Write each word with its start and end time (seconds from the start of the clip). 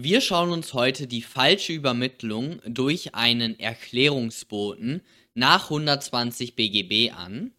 Wir 0.00 0.20
schauen 0.20 0.52
uns 0.52 0.74
heute 0.74 1.08
die 1.08 1.22
falsche 1.22 1.72
Übermittlung 1.72 2.60
durch 2.64 3.16
einen 3.16 3.58
Erklärungsboten 3.58 5.02
nach 5.34 5.64
120 5.64 6.54
BGB 6.54 7.10
an. 7.10 7.50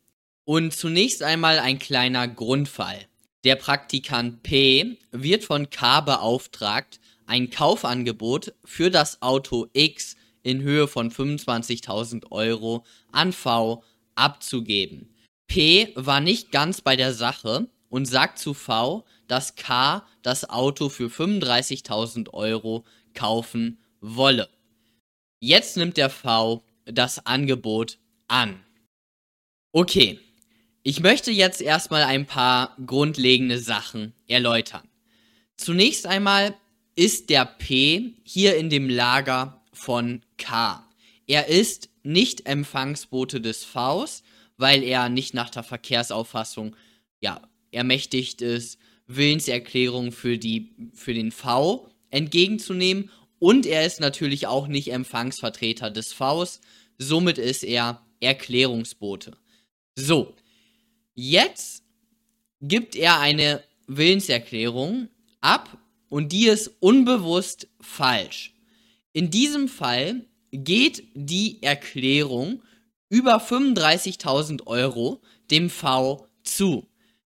Und 0.46 0.72
zunächst 0.74 1.22
einmal 1.22 1.60
ein 1.60 1.80
kleiner 1.80 2.30
Grundfall. 2.30 2.98
Der 3.44 3.58
Praktikant 3.58 4.42
P 4.42 4.98
wird 5.12 5.44
von 5.44 5.70
K 5.70 6.00
beauftragt, 6.00 7.02
ein 7.26 7.50
Kaufangebot 7.50 8.54
für 8.64 8.90
das 8.90 9.22
Auto 9.22 9.68
X 9.74 10.16
in 10.42 10.62
Höhe 10.62 10.88
von 10.88 11.12
25.000 11.12 12.32
Euro 12.32 12.86
an 13.12 13.34
V 13.34 13.84
abzugeben. 14.16 15.14
P 15.48 15.92
war 15.96 16.22
nicht 16.22 16.54
ganz 16.54 16.80
bei 16.80 16.96
der 16.96 17.14
Sache 17.14 17.68
und 17.90 18.06
sagt 18.06 18.40
zu 18.40 18.54
V, 18.54 19.04
dass 19.30 19.56
K 19.56 20.06
das 20.22 20.50
Auto 20.50 20.90
für 20.90 21.08
35.000 21.08 22.34
Euro 22.34 22.84
kaufen 23.14 23.80
wolle. 24.02 24.50
Jetzt 25.40 25.78
nimmt 25.78 25.96
der 25.96 26.10
V 26.10 26.64
das 26.86 27.26
Angebot 27.26 27.98
an. 28.28 28.60
Okay, 29.72 30.20
ich 30.84 31.00
möchte 31.00 31.32
jetzt 31.32 31.62
erstmal 31.62 32.04
ein 32.04 32.26
paar 32.26 32.76
grundlegende 32.86 33.60
Sachen 33.60 34.14
erläutern. 34.28 34.88
Zunächst 35.58 36.08
einmal 36.08 36.56
ist 36.96 37.30
der 37.30 37.46
P 37.46 38.16
hier 38.24 38.58
in 38.58 38.70
dem 38.70 38.90
Lager 38.90 39.62
von 39.72 40.24
K. 40.38 40.86
Er 41.28 41.48
ist 41.48 41.90
nicht 42.02 42.48
Empfangsbote 42.48 43.40
des 43.40 43.64
Vs, 43.64 44.24
weil 44.58 44.84
er 44.84 45.10
nicht 45.10 45.34
nach 45.34 45.50
der 45.50 45.64
Verkehrsauffassung 45.64 46.76
ja, 47.22 47.42
ermächtigt 47.72 48.42
ist, 48.42 48.80
Willenserklärung 49.10 50.12
für, 50.12 50.38
die, 50.38 50.72
für 50.94 51.14
den 51.14 51.32
V 51.32 51.90
entgegenzunehmen. 52.12 53.10
Und 53.40 53.66
er 53.66 53.86
ist 53.86 54.00
natürlich 54.00 54.48
auch 54.48 54.68
nicht 54.68 54.92
Empfangsvertreter 54.92 55.90
des 55.90 56.14
Vs. 56.14 56.62
Somit 56.98 57.38
ist 57.38 57.64
er 57.64 58.06
Erklärungsbote. 58.22 59.36
So, 59.96 60.36
jetzt 61.16 61.84
gibt 62.62 62.96
er 62.96 63.20
eine 63.20 63.64
Willenserklärung 63.88 65.08
ab 65.42 65.78
und 66.10 66.32
die 66.32 66.48
ist 66.48 66.72
unbewusst 66.80 67.68
falsch. 67.82 68.54
In 69.14 69.32
diesem 69.32 69.68
Fall 69.68 70.26
geht 70.52 71.04
die 71.16 71.64
Erklärung 71.64 72.62
über 73.10 73.38
35.000 73.38 74.68
Euro 74.68 75.22
dem 75.50 75.70
V 75.70 76.28
zu. 76.44 76.89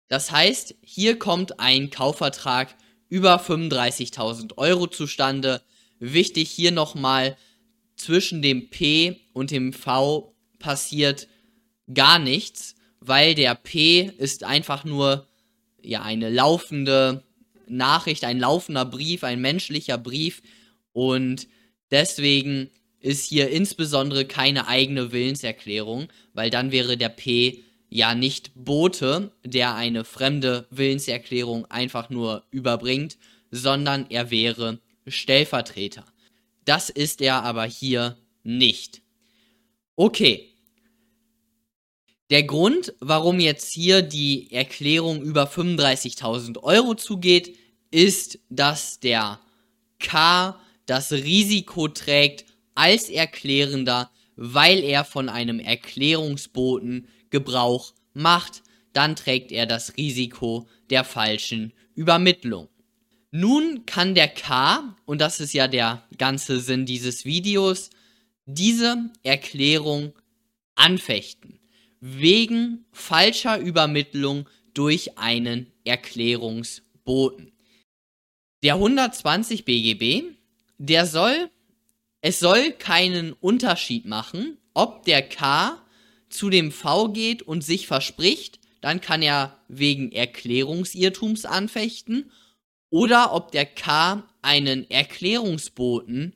Das 0.08 0.30
heißt, 0.30 0.74
hier 0.82 1.18
kommt 1.18 1.60
ein 1.60 1.90
Kaufvertrag 1.90 2.74
über 3.08 3.40
35.000 3.40 4.56
Euro 4.58 4.86
zustande. 4.86 5.62
Wichtig 5.98 6.50
hier 6.50 6.72
nochmal, 6.72 7.36
zwischen 7.96 8.42
dem 8.42 8.70
P 8.70 9.20
und 9.32 9.50
dem 9.50 9.72
V 9.72 10.34
passiert 10.58 11.28
gar 11.92 12.18
nichts, 12.18 12.74
weil 13.00 13.34
der 13.34 13.54
P 13.54 14.10
ist 14.18 14.44
einfach 14.44 14.84
nur 14.84 15.28
ja 15.82 16.02
eine 16.02 16.30
laufende 16.30 17.22
Nachricht, 17.66 18.24
ein 18.24 18.38
laufender 18.38 18.84
Brief, 18.84 19.24
ein 19.24 19.40
menschlicher 19.40 19.98
Brief 19.98 20.42
und 20.92 21.48
deswegen 21.90 22.70
ist 23.00 23.26
hier 23.26 23.50
insbesondere 23.50 24.24
keine 24.24 24.66
eigene 24.66 25.12
Willenserklärung, 25.12 26.08
weil 26.32 26.50
dann 26.50 26.72
wäre 26.72 26.96
der 26.96 27.10
P 27.10 27.62
ja 27.94 28.16
nicht 28.16 28.50
Bote, 28.56 29.30
der 29.44 29.76
eine 29.76 30.04
fremde 30.04 30.66
Willenserklärung 30.70 31.64
einfach 31.66 32.10
nur 32.10 32.44
überbringt, 32.50 33.18
sondern 33.52 34.06
er 34.10 34.32
wäre 34.32 34.80
Stellvertreter. 35.06 36.04
Das 36.64 36.90
ist 36.90 37.20
er 37.20 37.44
aber 37.44 37.64
hier 37.66 38.18
nicht. 38.42 39.00
Okay. 39.94 40.50
Der 42.30 42.42
Grund, 42.42 42.94
warum 42.98 43.38
jetzt 43.38 43.72
hier 43.72 44.02
die 44.02 44.50
Erklärung 44.50 45.22
über 45.22 45.44
35.000 45.44 46.64
Euro 46.64 46.96
zugeht, 46.96 47.56
ist, 47.92 48.40
dass 48.48 48.98
der 48.98 49.38
K 50.00 50.58
das 50.86 51.12
Risiko 51.12 51.86
trägt 51.86 52.44
als 52.74 53.08
Erklärender, 53.08 54.10
weil 54.34 54.82
er 54.82 55.04
von 55.04 55.28
einem 55.28 55.60
Erklärungsboten 55.60 57.06
Gebrauch 57.34 57.94
macht, 58.12 58.62
dann 58.92 59.16
trägt 59.16 59.50
er 59.50 59.66
das 59.66 59.96
Risiko 59.96 60.68
der 60.88 61.02
falschen 61.02 61.72
Übermittlung. 61.96 62.68
Nun 63.32 63.86
kann 63.86 64.14
der 64.14 64.28
K, 64.28 64.96
und 65.04 65.20
das 65.20 65.40
ist 65.40 65.52
ja 65.52 65.66
der 65.66 66.06
ganze 66.16 66.60
Sinn 66.60 66.86
dieses 66.86 67.24
Videos, 67.24 67.90
diese 68.46 69.10
Erklärung 69.24 70.12
anfechten. 70.76 71.58
Wegen 71.98 72.84
falscher 72.92 73.58
Übermittlung 73.58 74.48
durch 74.74 75.18
einen 75.18 75.72
Erklärungsboten. 75.84 77.50
Der 78.62 78.74
120 78.74 79.64
BGB, 79.64 80.36
der 80.78 81.06
soll, 81.06 81.50
es 82.20 82.38
soll 82.38 82.70
keinen 82.70 83.32
Unterschied 83.32 84.04
machen, 84.04 84.58
ob 84.74 85.04
der 85.04 85.28
K 85.28 85.83
zu 86.34 86.50
dem 86.50 86.72
V 86.72 87.08
geht 87.08 87.42
und 87.42 87.62
sich 87.62 87.86
verspricht, 87.86 88.60
dann 88.80 89.00
kann 89.00 89.22
er 89.22 89.58
wegen 89.68 90.12
Erklärungsirrtums 90.12 91.44
anfechten 91.46 92.30
oder 92.90 93.32
ob 93.32 93.50
der 93.52 93.66
K 93.66 94.28
einen 94.42 94.90
Erklärungsboten 94.90 96.34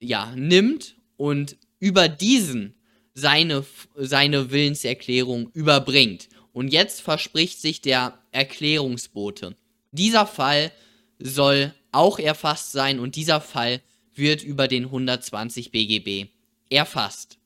ja, 0.00 0.34
nimmt 0.34 0.96
und 1.16 1.56
über 1.78 2.08
diesen 2.08 2.74
seine, 3.14 3.64
seine 3.94 4.50
Willenserklärung 4.50 5.50
überbringt. 5.52 6.28
Und 6.52 6.68
jetzt 6.68 7.00
verspricht 7.00 7.60
sich 7.60 7.80
der 7.80 8.18
Erklärungsbote. 8.32 9.56
Dieser 9.92 10.26
Fall 10.26 10.72
soll 11.18 11.74
auch 11.92 12.18
erfasst 12.18 12.72
sein 12.72 12.98
und 12.98 13.16
dieser 13.16 13.40
Fall 13.40 13.82
wird 14.14 14.42
über 14.42 14.68
den 14.68 14.84
120 14.86 15.70
BGB 15.70 16.28
erfasst. 16.70 17.38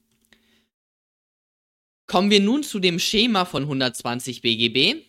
Kommen 2.16 2.30
wir 2.30 2.40
nun 2.40 2.62
zu 2.62 2.78
dem 2.78 2.98
Schema 2.98 3.44
von 3.44 3.64
120 3.64 4.40
BGB. 4.40 5.04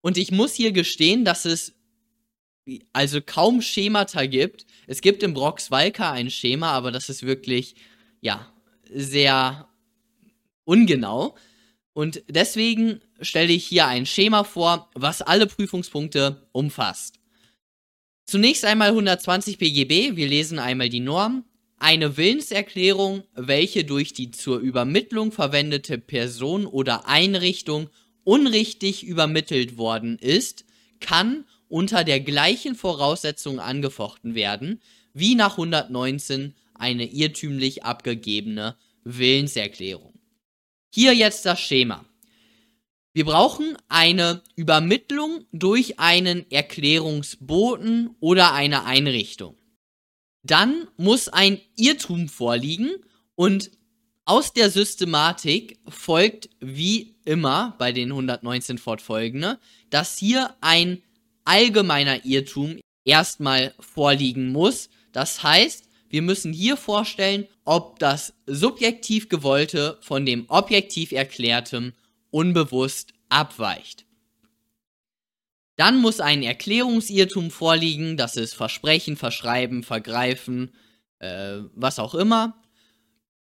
Und 0.00 0.18
ich 0.18 0.32
muss 0.32 0.54
hier 0.54 0.72
gestehen, 0.72 1.24
dass 1.24 1.44
es 1.44 1.72
also 2.92 3.20
kaum 3.24 3.62
Schemata 3.62 4.26
gibt. 4.26 4.66
Es 4.88 5.02
gibt 5.02 5.22
im 5.22 5.34
Brox 5.34 5.70
Walker 5.70 6.10
ein 6.10 6.32
Schema, 6.32 6.72
aber 6.72 6.90
das 6.90 7.08
ist 7.08 7.22
wirklich, 7.22 7.76
ja, 8.22 8.52
sehr 8.92 9.68
ungenau. 10.64 11.36
Und 11.92 12.24
deswegen 12.26 13.02
stelle 13.20 13.52
ich 13.52 13.64
hier 13.64 13.86
ein 13.86 14.04
Schema 14.04 14.42
vor, 14.42 14.90
was 14.96 15.22
alle 15.22 15.46
Prüfungspunkte 15.46 16.48
umfasst. 16.50 17.20
Zunächst 18.26 18.64
einmal 18.64 18.88
120 18.88 19.58
BGB, 19.58 20.16
wir 20.16 20.26
lesen 20.26 20.58
einmal 20.58 20.88
die 20.88 20.98
Norm. 20.98 21.44
Eine 21.82 22.16
Willenserklärung, 22.16 23.24
welche 23.34 23.82
durch 23.82 24.12
die 24.12 24.30
zur 24.30 24.60
Übermittlung 24.60 25.32
verwendete 25.32 25.98
Person 25.98 26.64
oder 26.64 27.08
Einrichtung 27.08 27.90
unrichtig 28.22 29.02
übermittelt 29.02 29.78
worden 29.78 30.16
ist, 30.16 30.64
kann 31.00 31.44
unter 31.66 32.04
der 32.04 32.20
gleichen 32.20 32.76
Voraussetzung 32.76 33.58
angefochten 33.58 34.36
werden, 34.36 34.80
wie 35.12 35.34
nach 35.34 35.58
119 35.58 36.54
eine 36.74 37.04
irrtümlich 37.04 37.82
abgegebene 37.82 38.76
Willenserklärung. 39.02 40.14
Hier 40.94 41.14
jetzt 41.14 41.44
das 41.46 41.60
Schema. 41.60 42.04
Wir 43.12 43.24
brauchen 43.24 43.76
eine 43.88 44.42
Übermittlung 44.54 45.46
durch 45.50 45.98
einen 45.98 46.48
Erklärungsboten 46.48 48.14
oder 48.20 48.52
eine 48.52 48.84
Einrichtung. 48.84 49.56
Dann 50.42 50.88
muss 50.96 51.28
ein 51.28 51.60
Irrtum 51.76 52.28
vorliegen 52.28 52.90
und 53.34 53.70
aus 54.24 54.52
der 54.52 54.70
Systematik 54.70 55.78
folgt 55.88 56.48
wie 56.60 57.16
immer 57.24 57.74
bei 57.78 57.92
den 57.92 58.10
119 58.10 58.78
fortfolgende, 58.78 59.58
dass 59.90 60.16
hier 60.16 60.54
ein 60.60 61.02
allgemeiner 61.44 62.24
Irrtum 62.24 62.78
erstmal 63.04 63.74
vorliegen 63.80 64.52
muss. 64.52 64.90
Das 65.12 65.42
heißt, 65.42 65.88
wir 66.08 66.22
müssen 66.22 66.52
hier 66.52 66.76
vorstellen, 66.76 67.48
ob 67.64 67.98
das 67.98 68.34
subjektiv 68.46 69.28
gewollte 69.28 69.98
von 70.02 70.26
dem 70.26 70.44
objektiv 70.48 71.12
erklärtem 71.12 71.92
unbewusst 72.30 73.12
abweicht. 73.28 74.04
Dann 75.76 75.98
muss 75.98 76.20
ein 76.20 76.42
Erklärungsirrtum 76.42 77.50
vorliegen, 77.50 78.16
das 78.16 78.36
ist 78.36 78.54
Versprechen, 78.54 79.16
Verschreiben, 79.16 79.82
Vergreifen, 79.82 80.74
äh, 81.18 81.58
was 81.74 81.98
auch 81.98 82.14
immer. 82.14 82.62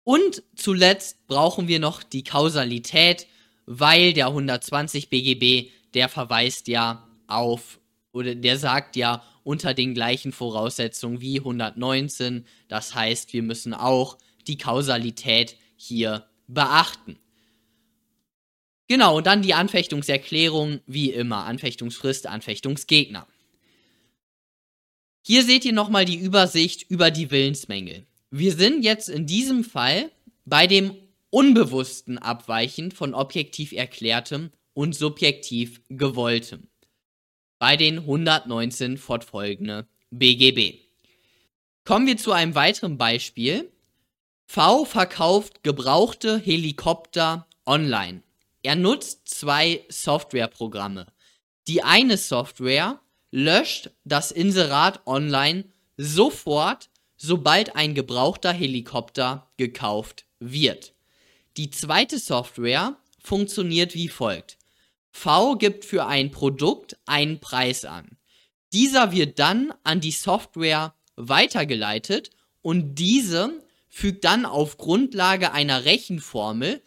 Und 0.04 0.44
zuletzt 0.56 1.28
brauchen 1.28 1.68
wir 1.68 1.80
noch 1.80 2.04
die 2.04 2.24
Kausalität, 2.24 3.28
weil 3.66 4.14
der 4.14 4.28
120 4.28 5.10
BGB, 5.10 5.72
der 5.94 6.10
verweist 6.10 6.68
ja 6.68 7.08
auf 7.28 7.80
oder 8.14 8.34
der 8.34 8.58
sagt 8.58 8.96
ja, 8.96 9.24
unter 9.44 9.74
den 9.74 9.94
gleichen 9.94 10.32
Voraussetzungen 10.32 11.22
wie 11.22 11.40
119. 11.40 12.46
Das 12.68 12.96
heißt, 12.96 13.34
wir 13.34 13.44
müssen 13.44 13.74
auch 13.74 14.18
die 14.48 14.58
Kausalität 14.58 15.56
hier 15.76 16.26
beachten. 16.48 17.20
Genau, 18.88 19.18
und 19.18 19.28
dann 19.28 19.42
die 19.42 19.54
Anfechtungserklärung, 19.54 20.80
wie 20.88 21.12
immer, 21.12 21.46
Anfechtungsfrist, 21.46 22.28
Anfechtungsgegner. 22.28 23.28
Hier 25.26 25.44
seht 25.44 25.66
ihr 25.66 25.74
nochmal 25.74 26.06
die 26.06 26.16
Übersicht 26.16 26.90
über 26.90 27.12
die 27.12 27.30
Willensmängel. 27.32 28.06
Wir 28.32 28.54
sind 28.54 28.84
jetzt 28.84 29.10
in 29.10 29.26
diesem 29.26 29.66
Fall 29.66 30.10
bei 30.46 30.68
dem 30.68 30.96
unbewussten 31.30 32.18
Abweichen 32.18 32.92
von 32.92 33.14
objektiv 33.14 33.74
erklärtem 33.74 34.52
und 34.74 34.96
subjektiv 34.96 35.82
gewolltem. 35.90 36.68
Bei 37.60 37.76
den 37.76 38.00
119 38.00 38.98
fortfolgende 38.98 39.88
BGB. 40.12 40.80
Kommen 41.84 42.08
wir 42.08 42.18
zu 42.18 42.32
einem 42.32 42.56
weiteren 42.56 42.98
Beispiel. 42.98 43.70
V 44.46 44.86
verkauft 44.86 45.64
gebrauchte 45.64 46.38
Helikopter 46.38 47.48
online. 47.66 48.24
Er 48.68 48.76
nutzt 48.76 49.30
zwei 49.30 49.86
Softwareprogramme. 49.88 51.08
Die 51.70 51.84
eine 51.84 52.18
Software 52.18 53.00
löscht 53.32 53.92
das 54.04 54.32
Inserat 54.32 55.08
online 55.08 55.64
sofort, 55.96 56.90
sobald 57.16 57.78
ein 57.78 57.96
gebrauchter 57.96 58.52
Helikopter 58.52 59.50
gekauft 59.56 60.26
wird. 60.40 60.94
Die 61.56 61.70
zweite 61.70 62.20
Software 62.20 62.98
funktioniert 63.24 63.94
wie 63.94 64.10
folgt. 64.10 64.58
V 65.12 65.56
gibt 65.56 65.86
für 65.86 66.06
ein 66.06 66.32
Produkt 66.32 66.98
einen 67.06 67.40
Preis 67.40 67.86
an. 67.86 68.18
Dieser 68.74 69.14
wird 69.14 69.40
dann 69.40 69.74
an 69.86 70.02
die 70.02 70.12
Software 70.12 70.94
weitergeleitet 71.16 72.32
und 72.62 72.96
diese 72.96 73.64
fügt 73.88 74.26
dann 74.26 74.46
auf 74.46 74.76
Grundlage 74.78 75.54
einer 75.54 75.86
Rechenformel 75.86 76.82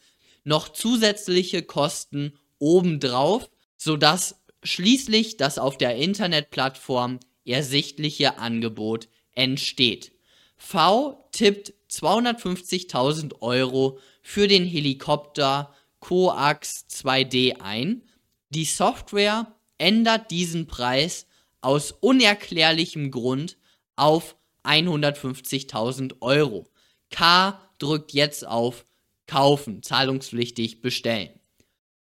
noch 0.44 0.68
zusätzliche 0.68 1.62
Kosten 1.62 2.38
obendrauf, 2.58 3.50
sodass 3.76 4.40
schließlich 4.62 5.36
das 5.36 5.58
auf 5.58 5.78
der 5.78 5.96
Internetplattform 5.96 7.20
ersichtliche 7.44 8.38
Angebot 8.38 9.08
entsteht. 9.32 10.12
V 10.56 11.28
tippt 11.32 11.72
250.000 11.90 13.40
Euro 13.40 13.98
für 14.22 14.46
den 14.46 14.64
Helikopter 14.66 15.74
Coax 16.00 16.86
2D 16.90 17.60
ein. 17.60 18.02
Die 18.50 18.64
Software 18.64 19.54
ändert 19.78 20.30
diesen 20.30 20.66
Preis 20.66 21.26
aus 21.62 21.92
unerklärlichem 21.92 23.10
Grund 23.10 23.56
auf 23.96 24.36
150.000 24.64 26.20
Euro. 26.20 26.66
K 27.10 27.60
drückt 27.78 28.12
jetzt 28.12 28.46
auf 28.46 28.84
kaufen, 29.30 29.82
zahlungspflichtig 29.82 30.80
bestellen. 30.80 31.30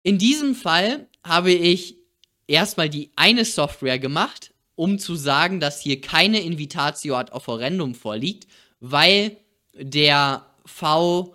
In 0.02 0.18
diesem 0.18 0.56
Fall 0.56 1.06
habe 1.22 1.52
ich 1.52 1.96
erstmal 2.48 2.90
die 2.90 3.12
eine 3.14 3.44
Software 3.44 4.00
gemacht, 4.00 4.52
um 4.74 4.98
zu 4.98 5.14
sagen, 5.14 5.60
dass 5.60 5.80
hier 5.80 6.00
keine 6.00 6.40
Invitatio 6.40 7.14
ad 7.14 7.30
offerendum 7.30 7.94
vorliegt, 7.94 8.48
weil 8.80 9.36
der 9.74 10.44
V, 10.66 11.34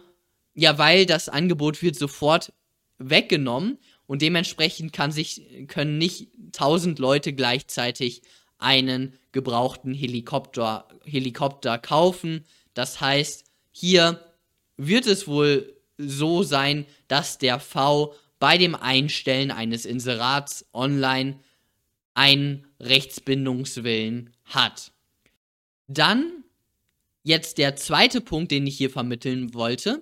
ja, 0.54 0.78
weil 0.78 1.06
das 1.06 1.30
Angebot 1.30 1.82
wird 1.82 1.96
sofort 1.96 2.52
weggenommen 2.98 3.78
und 4.06 4.22
dementsprechend 4.22 4.92
kann 4.92 5.14
sich, 5.14 5.42
können 5.68 5.98
nicht 5.98 6.28
tausend 6.52 7.00
Leute 7.00 7.32
gleichzeitig 7.32 8.22
einen 8.58 9.14
gebrauchten 9.32 9.94
Helikopter, 9.94 10.90
Helikopter 11.06 11.78
kaufen. 11.78 12.44
Das 12.74 13.00
heißt, 13.00 13.46
hier 13.72 14.29
wird 14.80 15.06
es 15.08 15.28
wohl 15.28 15.76
so 15.98 16.42
sein, 16.42 16.86
dass 17.10 17.38
der 17.38 17.60
V 17.60 18.16
bei 18.40 18.58
dem 18.58 18.74
Einstellen 18.76 19.52
eines 19.52 19.86
Inserats 19.86 20.66
online 20.74 21.40
einen 22.14 22.66
Rechtsbindungswillen 22.80 24.32
hat. 24.46 24.94
Dann 25.88 26.32
jetzt 27.24 27.58
der 27.58 27.76
zweite 27.76 28.22
Punkt, 28.22 28.52
den 28.52 28.66
ich 28.66 28.78
hier 28.78 28.90
vermitteln 28.90 29.54
wollte. 29.54 30.02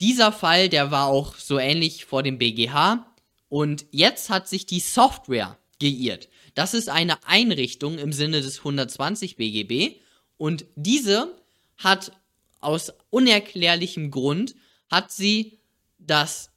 Dieser 0.00 0.32
Fall, 0.32 0.70
der 0.70 0.90
war 0.90 1.08
auch 1.08 1.36
so 1.36 1.58
ähnlich 1.58 2.06
vor 2.06 2.22
dem 2.22 2.38
BGH 2.38 3.14
und 3.50 3.84
jetzt 3.90 4.30
hat 4.30 4.48
sich 4.48 4.64
die 4.64 4.80
Software 4.80 5.58
geirrt. 5.78 6.28
Das 6.54 6.72
ist 6.72 6.88
eine 6.88 7.22
Einrichtung 7.26 7.98
im 7.98 8.12
Sinne 8.12 8.40
des 8.40 8.58
120 8.58 9.36
BGB 9.36 10.00
und 10.38 10.64
diese 10.76 11.36
hat 11.76 12.12
aus 12.60 12.92
unerklärlichem 13.10 14.10
Grund 14.10 14.54
hat 14.90 15.12
sie 15.12 15.58
das 15.98 16.50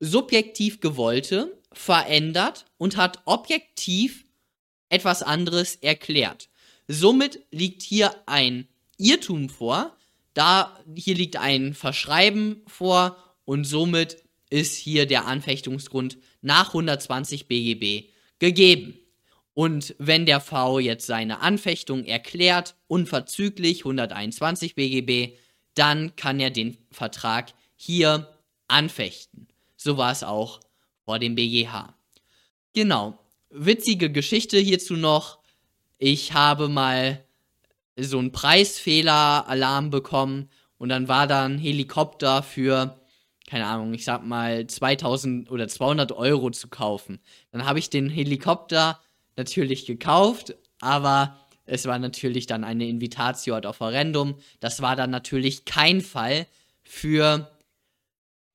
subjektiv 0.00 0.80
gewollte 0.80 1.60
verändert 1.72 2.66
und 2.78 2.96
hat 2.96 3.22
objektiv 3.24 4.24
etwas 4.88 5.22
anderes 5.22 5.76
erklärt. 5.76 6.48
Somit 6.88 7.40
liegt 7.50 7.82
hier 7.82 8.14
ein 8.26 8.68
Irrtum 8.98 9.48
vor, 9.48 9.96
da 10.34 10.78
hier 10.94 11.14
liegt 11.14 11.36
ein 11.36 11.74
Verschreiben 11.74 12.62
vor 12.66 13.16
und 13.44 13.64
somit 13.64 14.22
ist 14.50 14.76
hier 14.76 15.06
der 15.06 15.26
Anfechtungsgrund 15.26 16.18
nach 16.40 16.68
120 16.68 17.48
BGB 17.48 18.10
gegeben. 18.38 18.98
Und 19.54 19.94
wenn 19.98 20.26
der 20.26 20.40
V 20.40 20.78
jetzt 20.78 21.06
seine 21.06 21.40
Anfechtung 21.40 22.04
erklärt, 22.04 22.76
unverzüglich 22.88 23.80
121 23.80 24.74
BGB, 24.74 25.38
dann 25.76 26.16
kann 26.16 26.40
er 26.40 26.50
den 26.50 26.76
Vertrag 26.90 27.52
hier 27.76 28.28
anfechten. 28.66 29.46
So 29.76 29.96
war 29.96 30.10
es 30.10 30.24
auch 30.24 30.60
vor 31.04 31.18
dem 31.18 31.36
BGH. 31.36 31.94
Genau. 32.72 33.18
Witzige 33.50 34.10
Geschichte 34.10 34.58
hierzu 34.58 34.94
noch. 34.94 35.38
Ich 35.98 36.32
habe 36.32 36.68
mal 36.68 37.24
so 37.96 38.18
einen 38.18 38.32
Preisfehler-Alarm 38.32 39.90
bekommen 39.90 40.50
und 40.78 40.88
dann 40.88 41.08
war 41.08 41.26
da 41.26 41.44
ein 41.44 41.58
Helikopter 41.58 42.42
für, 42.42 43.00
keine 43.46 43.66
Ahnung, 43.66 43.94
ich 43.94 44.04
sag 44.04 44.24
mal 44.24 44.66
2000 44.66 45.50
oder 45.50 45.68
200 45.68 46.12
Euro 46.12 46.50
zu 46.50 46.68
kaufen. 46.68 47.20
Dann 47.52 47.64
habe 47.64 47.78
ich 47.78 47.88
den 47.88 48.10
Helikopter 48.10 49.00
natürlich 49.36 49.86
gekauft, 49.86 50.54
aber 50.80 51.38
es 51.66 51.84
war 51.86 51.98
natürlich 51.98 52.46
dann 52.46 52.64
eine 52.64 52.86
Invitatio 52.86 53.54
ad 53.56 53.66
offerendum. 53.66 54.36
Das 54.60 54.80
war 54.82 54.96
dann 54.96 55.10
natürlich 55.10 55.64
kein 55.64 56.00
Fall 56.00 56.46
für 56.82 57.50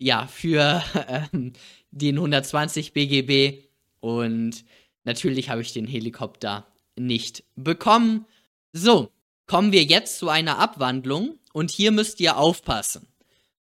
ja, 0.01 0.25
für 0.25 0.83
ähm, 1.33 1.53
den 1.91 2.15
120 2.15 2.93
BGB 2.93 3.63
und 4.00 4.65
natürlich 5.03 5.50
habe 5.50 5.62
ich 5.62 5.74
den 5.74 5.85
Helikopter 5.85 6.65
nicht 6.95 7.43
bekommen. 7.55 8.25
So, 8.74 9.12
kommen 9.45 9.71
wir 9.71 9.83
jetzt 9.83 10.17
zu 10.17 10.29
einer 10.29 10.57
Abwandlung 10.57 11.38
und 11.53 11.69
hier 11.69 11.91
müsst 11.91 12.19
ihr 12.19 12.38
aufpassen. 12.38 13.07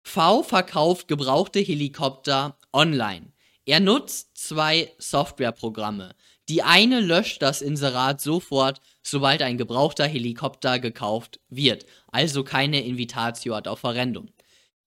V 0.01 0.43
verkauft 0.43 1.07
gebrauchte 1.07 1.59
Helikopter 1.59 2.57
online. 2.73 3.31
Er 3.65 3.79
nutzt 3.79 4.37
zwei 4.37 4.91
Softwareprogramme. 4.97 6.13
Die 6.49 6.63
eine 6.63 7.01
löscht 7.01 7.41
das 7.41 7.61
Inserat 7.61 8.21
sofort, 8.21 8.81
sobald 9.03 9.41
ein 9.41 9.57
gebrauchter 9.57 10.05
Helikopter 10.05 10.79
gekauft 10.79 11.39
wird, 11.49 11.85
also 12.07 12.43
keine 12.43 12.85
Invitatio 12.85 13.53
ad 13.53 13.69
offerendum. 13.69 14.29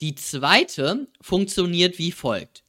Die 0.00 0.14
zweite 0.14 1.08
funktioniert 1.20 1.98
wie 1.98 2.12
folgt. 2.12 2.64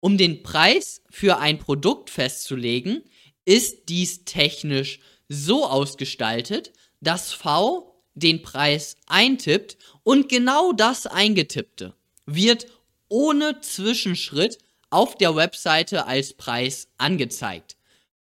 Um 0.00 0.18
den 0.18 0.42
Preis 0.42 1.02
für 1.10 1.38
ein 1.38 1.58
Produkt 1.58 2.10
festzulegen, 2.10 3.04
ist 3.44 3.88
dies 3.88 4.24
technisch 4.24 5.00
so 5.28 5.66
ausgestaltet, 5.66 6.72
dass 7.00 7.32
V 7.32 8.02
den 8.14 8.42
Preis 8.42 8.96
eintippt 9.06 9.76
und 10.02 10.28
genau 10.28 10.72
das 10.72 11.06
eingetippte 11.06 11.94
wird 12.26 12.66
ohne 13.08 13.60
Zwischenschritt 13.60 14.58
auf 14.90 15.16
der 15.16 15.36
Webseite 15.36 16.06
als 16.06 16.34
Preis 16.34 16.88
angezeigt. 16.96 17.76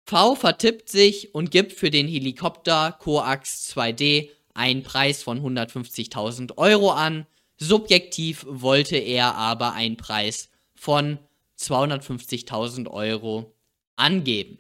V 0.06 0.36
vertippt 0.36 0.90
sich 0.90 1.34
und 1.34 1.52
gibt 1.52 1.74
für 1.74 1.90
den 1.90 2.08
Helikopter 2.08 2.98
Coax 3.00 3.74
2D 3.76 4.30
einen 4.54 4.84
Preis 4.84 5.24
von 5.24 5.42
150.000 5.42 6.58
Euro 6.58 6.92
an 6.92 7.26
Subjektiv 7.58 8.46
wollte 8.50 8.98
er 8.98 9.36
aber 9.36 9.74
einen 9.74 9.98
Preis 9.98 10.50
von 10.74 11.20
250.000 11.58 12.90
Euro 12.90 13.56
angeben. 13.96 14.60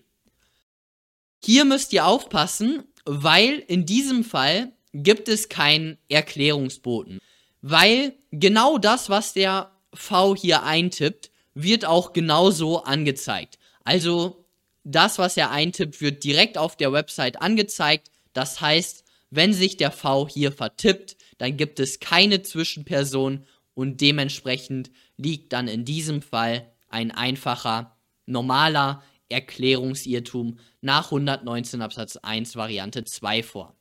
Hier 1.43 1.65
müsst 1.65 1.91
ihr 1.91 2.05
aufpassen, 2.05 2.83
weil 3.03 3.59
in 3.67 3.85
diesem 3.85 4.23
Fall 4.23 4.71
gibt 4.93 5.27
es 5.27 5.49
keinen 5.49 5.97
Erklärungsboten. 6.07 7.19
Weil 7.61 8.15
genau 8.31 8.77
das, 8.77 9.09
was 9.09 9.33
der 9.33 9.71
V 9.93 10.35
hier 10.35 10.63
eintippt, 10.63 11.31
wird 11.53 11.83
auch 11.83 12.13
genauso 12.13 12.83
angezeigt. 12.83 13.59
Also 13.83 14.44
das, 14.85 15.17
was 15.17 15.35
er 15.35 15.51
eintippt, 15.51 15.99
wird 15.99 16.23
direkt 16.23 16.57
auf 16.57 16.77
der 16.77 16.93
Website 16.93 17.41
angezeigt. 17.41 18.11
Das 18.33 18.61
heißt, 18.61 19.03
wenn 19.31 19.51
sich 19.51 19.77
der 19.77 19.91
V 19.91 20.29
hier 20.29 20.51
vertippt, 20.51 21.17
dann 21.39 21.57
gibt 21.57 21.79
es 21.79 21.99
keine 21.99 22.43
Zwischenperson 22.43 23.45
und 23.73 23.99
dementsprechend 23.99 24.91
liegt 25.17 25.51
dann 25.51 25.67
in 25.67 25.83
diesem 25.83 26.21
Fall 26.21 26.71
ein 26.87 27.11
einfacher, 27.11 27.97
normaler 28.27 29.03
Erklärungsirrtum 29.27 30.59
nach 30.81 31.05
119 31.05 31.81
Absatz 31.81 32.17
1 32.17 32.55
Variante 32.55 33.03
2 33.03 33.43
vor. 33.43 33.75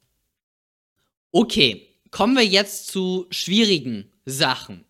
Okay, 1.31 1.87
kommen 2.11 2.35
wir 2.35 2.47
jetzt 2.47 2.89
zu 2.89 3.27
schwierigen 3.31 4.11
Sachen. 4.25 4.85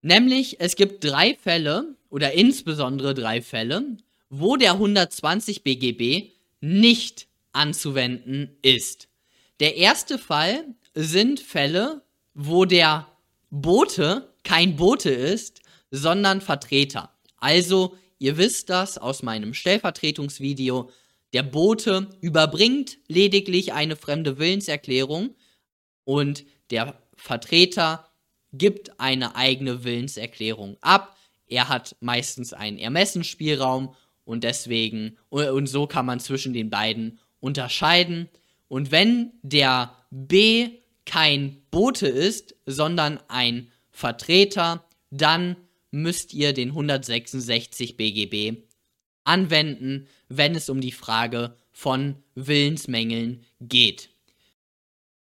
Nämlich, 0.00 0.60
es 0.60 0.76
gibt 0.76 1.04
drei 1.04 1.34
Fälle, 1.34 1.96
oder 2.10 2.32
insbesondere 2.32 3.12
drei 3.12 3.42
Fälle, 3.42 3.96
wo 4.36 4.56
der 4.56 4.72
120 4.72 5.62
BGB 5.62 6.32
nicht 6.60 7.28
anzuwenden 7.52 8.56
ist. 8.62 9.08
Der 9.60 9.76
erste 9.76 10.18
Fall 10.18 10.64
sind 10.94 11.38
Fälle, 11.38 12.02
wo 12.34 12.64
der 12.64 13.06
Bote 13.50 14.34
kein 14.42 14.74
Bote 14.74 15.10
ist, 15.10 15.60
sondern 15.92 16.40
Vertreter. 16.40 17.12
Also, 17.36 17.96
ihr 18.18 18.36
wisst 18.36 18.70
das 18.70 18.98
aus 18.98 19.22
meinem 19.22 19.54
Stellvertretungsvideo, 19.54 20.90
der 21.32 21.44
Bote 21.44 22.08
überbringt 22.20 22.98
lediglich 23.06 23.72
eine 23.72 23.94
fremde 23.94 24.38
Willenserklärung 24.38 25.36
und 26.02 26.44
der 26.70 27.00
Vertreter 27.14 28.10
gibt 28.52 28.98
eine 28.98 29.36
eigene 29.36 29.84
Willenserklärung 29.84 30.76
ab. 30.80 31.16
Er 31.46 31.68
hat 31.68 31.94
meistens 32.00 32.52
einen 32.52 32.78
Ermessensspielraum 32.78 33.94
und 34.24 34.44
deswegen, 34.44 35.18
und 35.28 35.66
so 35.66 35.86
kann 35.86 36.06
man 36.06 36.20
zwischen 36.20 36.52
den 36.52 36.70
beiden 36.70 37.18
unterscheiden. 37.40 38.28
Und 38.68 38.90
wenn 38.90 39.32
der 39.42 39.94
B 40.10 40.70
kein 41.04 41.62
Bote 41.70 42.06
ist, 42.08 42.56
sondern 42.66 43.20
ein 43.28 43.70
Vertreter, 43.90 44.84
dann 45.10 45.56
müsst 45.90 46.34
ihr 46.34 46.52
den 46.52 46.70
166 46.70 47.96
BGB 47.96 48.62
anwenden, 49.24 50.08
wenn 50.28 50.54
es 50.54 50.68
um 50.68 50.80
die 50.80 50.92
Frage 50.92 51.56
von 51.72 52.16
Willensmängeln 52.34 53.44
geht. 53.60 54.10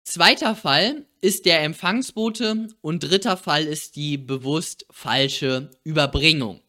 Zweiter 0.04 0.56
Fall 0.56 1.06
ist 1.22 1.46
der 1.46 1.62
Empfangsbote 1.64 2.68
und 2.82 3.00
dritter 3.00 3.38
Fall 3.38 3.66
ist 3.66 3.96
die 3.96 4.18
bewusst 4.18 4.86
falsche 4.90 5.72
Überbringung. 5.84 6.62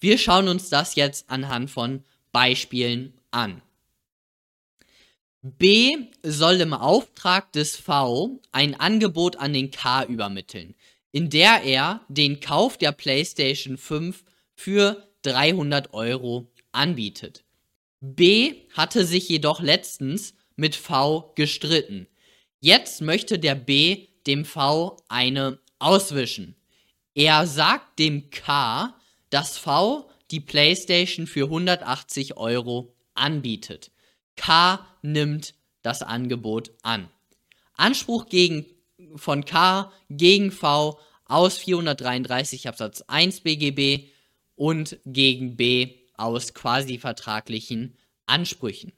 Wir 0.00 0.16
schauen 0.16 0.48
uns 0.48 0.70
das 0.70 0.94
jetzt 0.94 1.28
anhand 1.30 1.70
von 1.70 2.04
Beispielen 2.32 3.12
an. 3.30 3.62
B 5.42 5.96
soll 6.22 6.60
im 6.60 6.72
Auftrag 6.72 7.52
des 7.52 7.76
V 7.76 8.40
ein 8.52 8.78
Angebot 8.78 9.36
an 9.36 9.52
den 9.52 9.70
K 9.70 10.04
übermitteln, 10.04 10.74
in 11.12 11.30
der 11.30 11.62
er 11.62 12.00
den 12.08 12.40
Kauf 12.40 12.78
der 12.78 12.92
PlayStation 12.92 13.76
5 13.76 14.24
für 14.54 15.08
300 15.22 15.92
Euro 15.94 16.50
anbietet. 16.72 17.44
B 18.00 18.54
hatte 18.74 19.04
sich 19.04 19.28
jedoch 19.28 19.60
letztens 19.60 20.34
mit 20.56 20.76
V 20.76 21.32
gestritten. 21.36 22.06
Jetzt 22.60 23.00
möchte 23.00 23.38
der 23.38 23.54
B 23.54 24.08
dem 24.26 24.44
V 24.44 24.96
eine 25.08 25.58
auswischen. 25.78 26.56
Er 27.14 27.46
sagt 27.46 27.98
dem 27.98 28.30
K, 28.30 28.94
dass 29.30 29.58
V 29.58 30.08
die 30.30 30.40
PlayStation 30.40 31.26
für 31.26 31.44
180 31.44 32.36
Euro 32.36 32.94
anbietet. 33.14 33.90
K 34.36 34.86
nimmt 35.02 35.54
das 35.82 36.02
Angebot 36.02 36.72
an. 36.82 37.08
Anspruch 37.76 38.26
gegen, 38.26 38.66
von 39.16 39.44
K 39.44 39.92
gegen 40.08 40.52
V 40.52 40.98
aus 41.24 41.58
433 41.58 42.68
Absatz 42.68 43.02
1 43.06 43.40
BGB 43.40 44.08
und 44.56 44.98
gegen 45.06 45.56
B 45.56 45.94
aus 46.16 46.52
quasi 46.52 46.98
vertraglichen 46.98 47.96
Ansprüchen. 48.26 48.92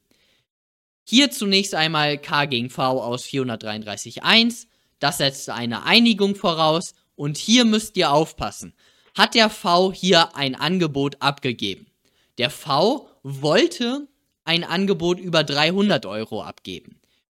Hier 1.04 1.30
zunächst 1.30 1.74
einmal 1.74 2.18
K 2.18 2.46
gegen 2.46 2.70
V 2.70 3.02
aus 3.02 3.24
433.1. 3.24 4.66
Das 4.98 5.18
setzt 5.18 5.48
eine 5.50 5.84
Einigung 5.84 6.34
voraus. 6.34 6.94
Und 7.14 7.36
hier 7.36 7.64
müsst 7.64 7.96
ihr 7.96 8.10
aufpassen. 8.10 8.74
Hat 9.14 9.34
der 9.34 9.50
V 9.50 9.92
hier 9.92 10.34
ein 10.36 10.54
Angebot 10.54 11.16
abgegeben? 11.20 11.86
Der 12.38 12.50
V 12.50 13.08
wollte 13.22 14.08
ein 14.44 14.64
Angebot 14.64 15.20
über 15.20 15.44
300 15.44 16.06
Euro 16.06 16.42
abgeben. 16.42 16.98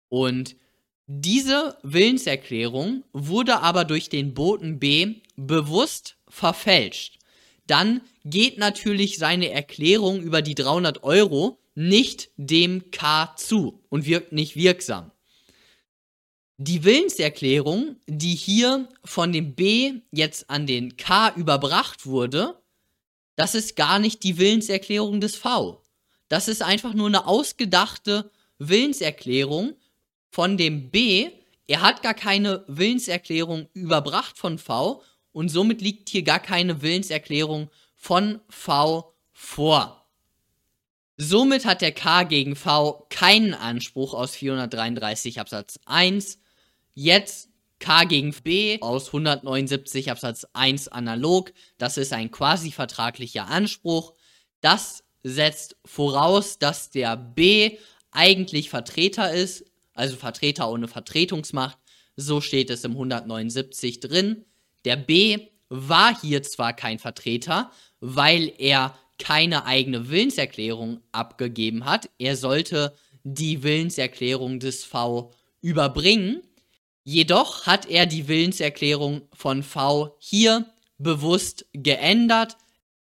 Und 0.10 0.56
diese 1.08 1.78
Willenserklärung 1.84 3.04
wurde 3.12 3.60
aber 3.60 3.86
durch 3.86 4.10
den 4.10 4.34
Boten 4.34 4.80
B 4.80 5.16
bewusst 5.36 6.16
verfälscht. 6.30 7.20
Dann 7.68 8.02
geht 8.24 8.58
natürlich 8.58 9.18
seine 9.18 9.50
Erklärung 9.50 10.22
über 10.22 10.42
die 10.42 10.56
300 10.56 11.04
Euro 11.04 11.58
nicht 11.76 12.30
dem 12.38 12.92
K 12.92 13.34
zu 13.36 13.84
und 13.90 14.06
wirkt 14.06 14.32
nicht 14.32 14.56
wirksam. 14.56 15.12
Die 16.66 16.86
Willenserklärung, 16.86 17.98
die 18.08 18.36
hier 18.36 18.88
von 19.04 19.34
dem 19.34 19.54
B 19.54 19.96
jetzt 20.12 20.50
an 20.50 20.66
den 20.66 20.96
K 20.96 21.34
überbracht 21.36 22.06
wurde, 22.06 22.58
das 23.36 23.54
ist 23.54 23.76
gar 23.76 24.00
nicht 24.00 24.24
die 24.24 24.38
Willenserklärung 24.38 25.20
des 25.20 25.36
V. 25.36 25.84
Das 26.30 26.48
ist 26.48 26.62
einfach 26.62 26.94
nur 26.94 27.08
eine 27.08 27.28
ausgedachte 27.28 28.32
Willenserklärung 28.60 29.74
von 30.30 30.56
dem 30.56 30.90
B. 30.90 31.32
Er 31.68 31.82
hat 31.82 32.02
gar 32.02 32.14
keine 32.14 32.64
Willenserklärung 32.68 33.68
überbracht 33.74 34.38
von 34.38 34.58
V 34.58 35.04
und 35.34 35.50
somit 35.50 35.82
liegt 35.82 36.08
hier 36.08 36.24
gar 36.24 36.40
keine 36.40 36.82
Willenserklärung 36.82 37.70
von 37.94 38.40
V 38.48 39.14
vor. 39.34 40.08
Somit 41.18 41.66
hat 41.66 41.82
der 41.82 41.92
K 41.92 42.24
gegen 42.24 42.56
V 42.56 43.06
keinen 43.10 43.54
Anspruch 43.54 44.14
aus 44.14 44.34
433 44.38 45.42
Absatz 45.42 45.78
1. 45.88 46.40
Jetzt 46.94 47.50
K 47.80 48.06
gegen 48.06 48.34
B 48.44 48.80
aus 48.82 49.08
179 49.08 50.10
Absatz 50.12 50.48
1 50.54 50.88
analog. 50.88 51.52
Das 51.78 51.98
ist 51.98 52.14
ein 52.14 52.32
quasi 52.32 52.72
vertraglicher 52.72 53.48
Anspruch. 53.48 54.14
Das 54.62 55.04
setzt 55.24 55.76
voraus, 55.86 56.60
dass 56.60 56.92
der 56.92 57.18
B 57.18 57.78
eigentlich 58.12 58.70
Vertreter 58.70 59.34
ist, 59.34 59.66
also 59.94 60.16
Vertreter 60.16 60.70
ohne 60.70 60.88
Vertretungsmacht. 60.88 61.78
So 62.16 62.42
steht 62.42 62.70
es 62.70 62.84
im 62.84 62.92
179 62.92 64.00
drin. 64.00 64.46
Der 64.86 64.96
B 64.96 65.48
war 65.70 66.20
hier 66.22 66.44
zwar 66.44 66.74
kein 66.74 67.00
Vertreter, 67.00 67.72
weil 68.00 68.54
er 68.58 68.98
keine 69.18 69.66
eigene 69.66 70.10
Willenserklärung 70.10 71.02
abgegeben 71.12 71.86
hat. 71.86 72.10
Er 72.20 72.38
sollte 72.38 72.94
die 73.24 73.64
Willenserklärung 73.64 74.60
des 74.60 74.84
V 74.84 75.32
überbringen. 75.62 76.42
Jedoch 77.04 77.66
hat 77.66 77.86
er 77.86 78.06
die 78.06 78.28
Willenserklärung 78.28 79.28
von 79.34 79.62
V 79.62 80.16
hier 80.20 80.66
bewusst 80.98 81.66
geändert. 81.74 82.58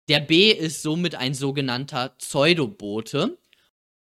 Der 0.07 0.19
B 0.19 0.51
ist 0.51 0.83
somit 0.83 1.15
ein 1.15 1.33
sogenannter 1.33 2.09
Pseudobote. 2.19 3.37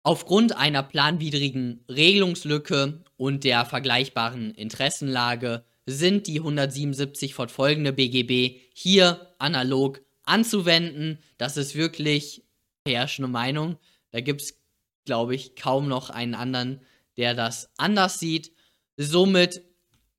Aufgrund 0.02 0.56
einer 0.56 0.82
planwidrigen 0.82 1.84
Regelungslücke 1.88 3.04
und 3.16 3.44
der 3.44 3.64
vergleichbaren 3.66 4.52
Interessenlage 4.52 5.64
sind 5.86 6.26
die 6.26 6.38
177 6.38 7.34
fortfolgende 7.34 7.92
BGB 7.92 8.60
hier 8.72 9.34
analog 9.38 10.00
anzuwenden. 10.24 11.18
Das 11.38 11.56
ist 11.56 11.74
wirklich 11.74 12.44
herrschende 12.86 13.28
Meinung. 13.28 13.78
Da 14.10 14.20
gibt 14.20 14.42
es, 14.42 14.58
glaube 15.04 15.34
ich, 15.34 15.54
kaum 15.54 15.86
noch 15.88 16.10
einen 16.10 16.34
anderen, 16.34 16.80
der 17.16 17.34
das 17.34 17.70
anders 17.76 18.18
sieht. 18.18 18.52
Somit 18.96 19.62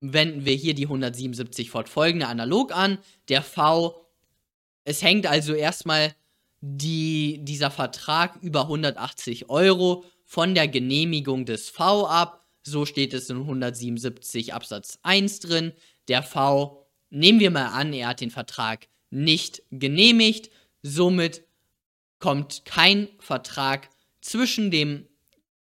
wenden 0.04 0.46
wir 0.46 0.54
hier 0.54 0.74
die 0.74 0.84
177 0.84 1.70
fortfolgende 1.70 2.28
analog 2.28 2.76
an. 2.76 2.98
Der 3.30 3.42
V, 3.42 4.06
es 4.84 5.02
hängt 5.02 5.26
also 5.26 5.54
erstmal 5.54 6.14
die, 6.60 7.40
dieser 7.42 7.72
Vertrag 7.72 8.38
über 8.42 8.64
180 8.64 9.50
Euro 9.50 10.04
von 10.26 10.56
der 10.56 10.68
Genehmigung 10.68 11.46
des 11.46 11.70
V 11.70 12.06
ab. 12.06 12.46
So 12.64 12.86
steht 12.86 13.14
es 13.14 13.30
in 13.30 13.38
177 13.38 14.54
Absatz 14.54 15.00
1 15.04 15.40
drin. 15.40 15.72
Der 16.10 16.22
V, 16.22 16.86
nehmen 17.10 17.40
wir 17.40 17.52
mal 17.52 17.68
an, 17.68 17.94
er 17.94 18.10
hat 18.10 18.20
den 18.20 18.32
Vertrag 18.32 18.88
nicht 19.10 19.64
genehmigt. 19.72 20.50
Somit 20.82 21.46
kommt 22.20 22.66
kein 22.66 23.08
Vertrag 23.20 23.90
zwischen 24.20 24.70
dem 24.70 25.08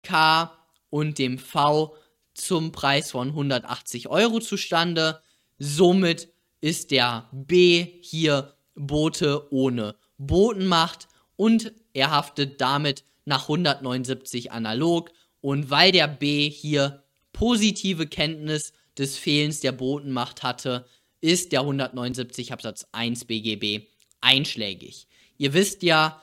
K 0.02 0.52
und 0.90 1.20
dem 1.20 1.38
V 1.38 1.96
zum 2.34 2.72
Preis 2.72 3.12
von 3.12 3.30
180 3.30 4.08
Euro 4.10 4.40
zustande. 4.40 5.22
Somit 5.60 6.30
ist 6.62 6.92
der 6.92 7.30
B 7.32 7.88
hier 8.02 8.56
Bote 8.76 9.52
ohne 9.52 9.96
Botenmacht 10.18 11.08
und 11.36 11.74
er 11.94 12.12
haftet 12.12 12.62
damit 12.62 13.04
nach 13.26 13.44
179 13.44 14.52
analog 14.52 15.12
und 15.42 15.70
weil 15.70 15.92
der 15.92 16.08
B 16.08 16.50
hier 16.50 17.04
positive 17.34 18.08
Kenntnis 18.08 18.74
des 18.98 19.18
Fehlens 19.18 19.60
der 19.60 19.72
Botenmacht 19.72 20.44
hatte, 20.44 20.86
ist 21.22 21.52
der 21.52 21.62
179 21.62 22.54
Absatz 22.54 22.88
1 22.92 23.26
BGB 23.26 23.88
einschlägig. 24.22 25.08
Ihr 25.38 25.54
wisst 25.54 25.84
ja, 25.84 26.22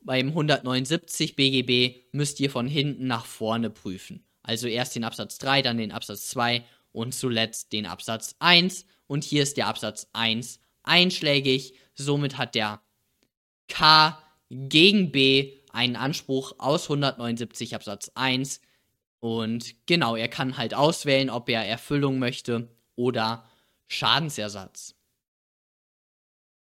beim 0.00 0.28
179 0.28 1.36
BGB 1.36 2.06
müsst 2.12 2.40
ihr 2.40 2.50
von 2.50 2.66
hinten 2.66 3.06
nach 3.06 3.26
vorne 3.26 3.70
prüfen. 3.70 4.24
Also 4.48 4.66
erst 4.66 4.94
den 4.94 5.04
Absatz 5.04 5.36
3, 5.36 5.60
dann 5.60 5.76
den 5.76 5.92
Absatz 5.92 6.28
2 6.28 6.64
und 6.92 7.12
zuletzt 7.12 7.70
den 7.74 7.84
Absatz 7.84 8.34
1. 8.38 8.86
Und 9.06 9.22
hier 9.22 9.42
ist 9.42 9.58
der 9.58 9.66
Absatz 9.66 10.08
1 10.14 10.58
einschlägig. 10.82 11.74
Somit 11.94 12.38
hat 12.38 12.54
der 12.54 12.80
K 13.68 14.18
gegen 14.48 15.12
B 15.12 15.52
einen 15.70 15.96
Anspruch 15.96 16.54
aus 16.56 16.84
179 16.84 17.74
Absatz 17.74 18.10
1. 18.14 18.62
Und 19.20 19.74
genau, 19.84 20.16
er 20.16 20.28
kann 20.28 20.56
halt 20.56 20.72
auswählen, 20.72 21.28
ob 21.28 21.50
er 21.50 21.66
Erfüllung 21.66 22.18
möchte 22.18 22.74
oder 22.96 23.44
Schadensersatz. 23.86 24.94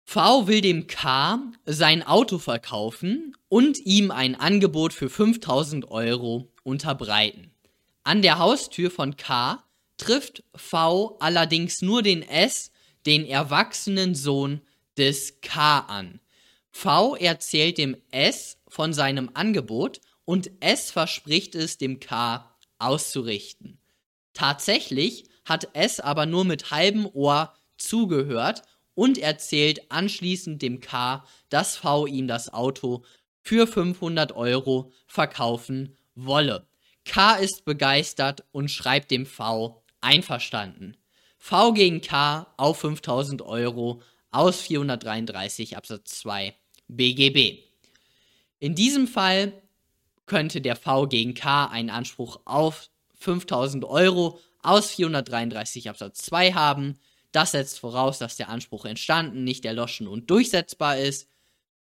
V 0.04 0.48
will 0.48 0.60
dem 0.60 0.88
K 0.88 1.40
sein 1.66 2.04
Auto 2.04 2.38
verkaufen 2.38 3.34
und 3.48 3.80
ihm 3.80 4.12
ein 4.12 4.36
Angebot 4.36 4.92
für 4.92 5.10
5000 5.10 5.90
Euro 5.90 6.52
unterbreiten. 6.64 7.54
An 8.08 8.22
der 8.22 8.40
Haustür 8.40 8.90
von 8.90 9.18
K 9.18 9.62
trifft 9.98 10.42
V 10.56 11.18
allerdings 11.20 11.82
nur 11.82 12.02
den 12.02 12.24
S, 12.24 12.72
den 13.06 13.26
erwachsenen 13.26 14.16
Sohn 14.16 14.62
des 14.98 15.42
K 15.42 15.80
an. 15.80 16.22
V 16.72 17.18
erzählt 17.18 17.78
dem 17.78 17.98
S 18.12 18.60
von 18.70 18.94
seinem 18.94 19.32
Angebot 19.34 20.00
und 20.24 20.52
S 20.62 20.90
verspricht 20.90 21.54
es 21.54 21.78
dem 21.78 22.00
K 22.00 22.50
auszurichten. 22.80 23.78
Tatsächlich 24.32 25.26
hat 25.44 25.76
S 25.76 26.00
aber 26.00 26.26
nur 26.26 26.46
mit 26.46 26.72
halbem 26.72 27.08
Ohr 27.08 27.54
zugehört 27.78 28.62
und 28.96 29.18
erzählt 29.18 29.92
anschließend 29.92 30.62
dem 30.62 30.80
K, 30.80 31.26
dass 31.50 31.76
V 31.76 32.08
ihm 32.08 32.30
das 32.30 32.54
Auto 32.54 33.04
für 33.42 33.68
500 33.68 34.32
Euro 34.32 34.94
verkaufen 35.08 35.98
wolle. 36.16 36.70
K 37.08 37.36
ist 37.36 37.66
begeistert 37.66 38.44
und 38.52 38.70
schreibt 38.70 39.12
dem 39.12 39.26
V 39.26 39.82
einverstanden. 40.02 40.98
V 41.38 41.74
gegen 41.74 42.02
K 42.02 42.54
auf 42.58 42.82
5000 42.82 43.42
Euro 43.42 44.02
aus 44.32 44.62
433 44.62 45.78
Absatz 45.78 46.20
2 46.20 46.54
BGB. 46.90 47.64
In 48.60 48.76
diesem 48.76 49.08
Fall 49.08 49.54
könnte 50.26 50.60
der 50.62 50.76
V 50.76 51.08
gegen 51.08 51.34
K 51.34 51.68
einen 51.68 51.90
Anspruch 51.90 52.42
auf 52.46 52.90
5000 53.20 53.86
Euro 53.86 54.40
aus 54.62 54.92
433 54.92 55.90
Absatz 55.90 56.24
2 56.24 56.54
haben. 56.54 57.00
Das 57.32 57.52
setzt 57.52 57.80
voraus, 57.80 58.20
dass 58.20 58.36
der 58.36 58.50
Anspruch 58.50 58.86
entstanden, 58.86 59.44
nicht 59.44 59.64
erloschen 59.64 60.08
und 60.08 60.30
durchsetzbar 60.30 60.98
ist. 60.98 61.30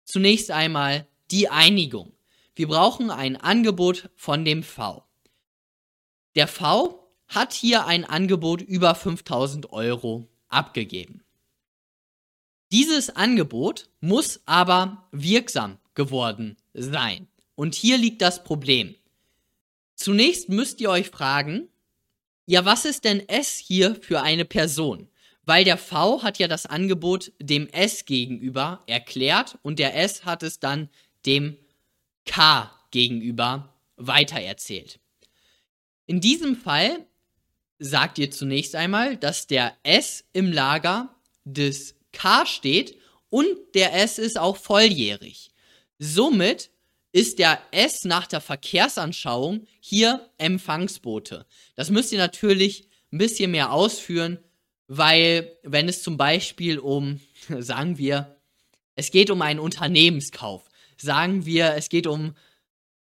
Zunächst 0.05 0.51
einmal 0.51 1.07
die 1.31 1.49
Einigung. 1.49 2.13
Wir 2.55 2.67
brauchen 2.67 3.11
ein 3.11 3.35
Angebot 3.35 4.09
von 4.15 4.45
dem 4.45 4.63
V. 4.63 5.06
Der 6.37 6.47
V 6.47 7.03
hat 7.27 7.51
hier 7.51 7.87
ein 7.87 8.05
Angebot 8.05 8.61
über 8.61 8.93
5000 8.93 9.73
Euro 9.73 10.27
abgegeben. 10.49 11.23
Dieses 12.71 13.09
Angebot 13.09 13.89
muss 14.01 14.41
aber 14.45 15.07
wirksam 15.11 15.79
geworden 15.95 16.55
sein. 16.75 17.27
Und 17.55 17.73
hier 17.73 17.97
liegt 17.97 18.21
das 18.21 18.43
Problem. 18.43 18.93
Zunächst 19.95 20.47
müsst 20.47 20.79
ihr 20.79 20.91
euch 20.91 21.09
fragen, 21.09 21.69
ja, 22.45 22.65
was 22.65 22.85
ist 22.85 23.03
denn 23.05 23.27
S 23.27 23.57
hier 23.57 23.95
für 23.95 24.21
eine 24.21 24.45
Person? 24.45 25.09
Weil 25.43 25.63
der 25.63 25.79
V 25.79 26.21
hat 26.21 26.37
ja 26.37 26.47
das 26.47 26.67
Angebot 26.67 27.31
dem 27.39 27.67
S 27.69 28.05
gegenüber 28.05 28.83
erklärt 28.85 29.57
und 29.63 29.79
der 29.79 29.95
S 29.97 30.23
hat 30.23 30.43
es 30.43 30.59
dann 30.59 30.89
dem 31.25 31.57
K 32.25 32.71
gegenüber 32.91 33.73
weitererzählt. 33.95 34.99
In 36.07 36.21
diesem 36.21 36.55
Fall 36.55 37.05
sagt 37.79 38.17
ihr 38.17 38.31
zunächst 38.31 38.75
einmal, 38.75 39.17
dass 39.17 39.45
der 39.45 39.77
S 39.83 40.23
im 40.33 40.51
Lager 40.51 41.13
des 41.43 41.95
K 42.11 42.45
steht 42.45 42.97
und 43.29 43.47
der 43.75 43.93
S 43.93 44.17
ist 44.17 44.39
auch 44.39 44.57
volljährig. 44.57 45.51
Somit 45.99 46.71
ist 47.11 47.39
der 47.39 47.61
S 47.71 48.05
nach 48.05 48.27
der 48.27 48.41
Verkehrsanschauung 48.41 49.67
hier 49.79 50.29
Empfangsbote. 50.37 51.45
Das 51.75 51.89
müsst 51.89 52.11
ihr 52.11 52.19
natürlich 52.19 52.87
ein 53.11 53.17
bisschen 53.17 53.51
mehr 53.51 53.71
ausführen, 53.71 54.39
weil 54.87 55.57
wenn 55.63 55.89
es 55.89 56.03
zum 56.03 56.17
Beispiel 56.17 56.79
um, 56.79 57.19
sagen 57.59 57.97
wir, 57.97 58.37
es 58.95 59.11
geht 59.11 59.29
um 59.29 59.41
einen 59.41 59.59
Unternehmenskauf, 59.59 60.63
sagen 60.97 61.45
wir, 61.45 61.73
es 61.75 61.89
geht 61.89 62.07
um 62.07 62.33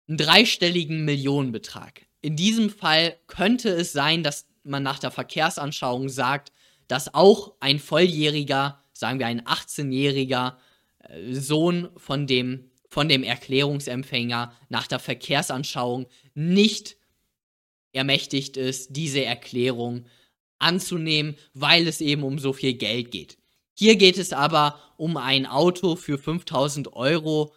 einen 0.08 0.16
dreistelligen 0.16 1.04
Millionenbetrag. 1.04 2.07
In 2.20 2.36
diesem 2.36 2.70
Fall 2.70 3.16
könnte 3.26 3.70
es 3.70 3.92
sein, 3.92 4.22
dass 4.22 4.46
man 4.64 4.82
nach 4.82 4.98
der 4.98 5.10
Verkehrsanschauung 5.10 6.08
sagt, 6.08 6.52
dass 6.88 7.14
auch 7.14 7.54
ein 7.60 7.78
volljähriger, 7.78 8.82
sagen 8.92 9.18
wir 9.18 9.26
ein 9.26 9.42
18-jähriger 9.42 10.56
äh, 11.00 11.34
Sohn 11.34 11.88
von 11.96 12.26
dem 12.26 12.70
von 12.88 13.08
dem 13.08 13.22
Erklärungsempfänger 13.22 14.52
nach 14.70 14.86
der 14.86 14.98
Verkehrsanschauung 14.98 16.06
nicht 16.34 16.96
ermächtigt 17.92 18.56
ist, 18.56 18.96
diese 18.96 19.24
Erklärung 19.24 20.06
anzunehmen, 20.58 21.36
weil 21.54 21.86
es 21.86 22.00
eben 22.00 22.22
um 22.22 22.38
so 22.38 22.52
viel 22.52 22.74
Geld 22.74 23.10
geht. 23.10 23.38
Hier 23.74 23.96
geht 23.96 24.18
es 24.18 24.32
aber 24.32 24.80
um 24.96 25.16
ein 25.16 25.46
Auto 25.46 25.96
für 25.96 26.18
5000 26.18 26.92
Euro. 26.94 27.54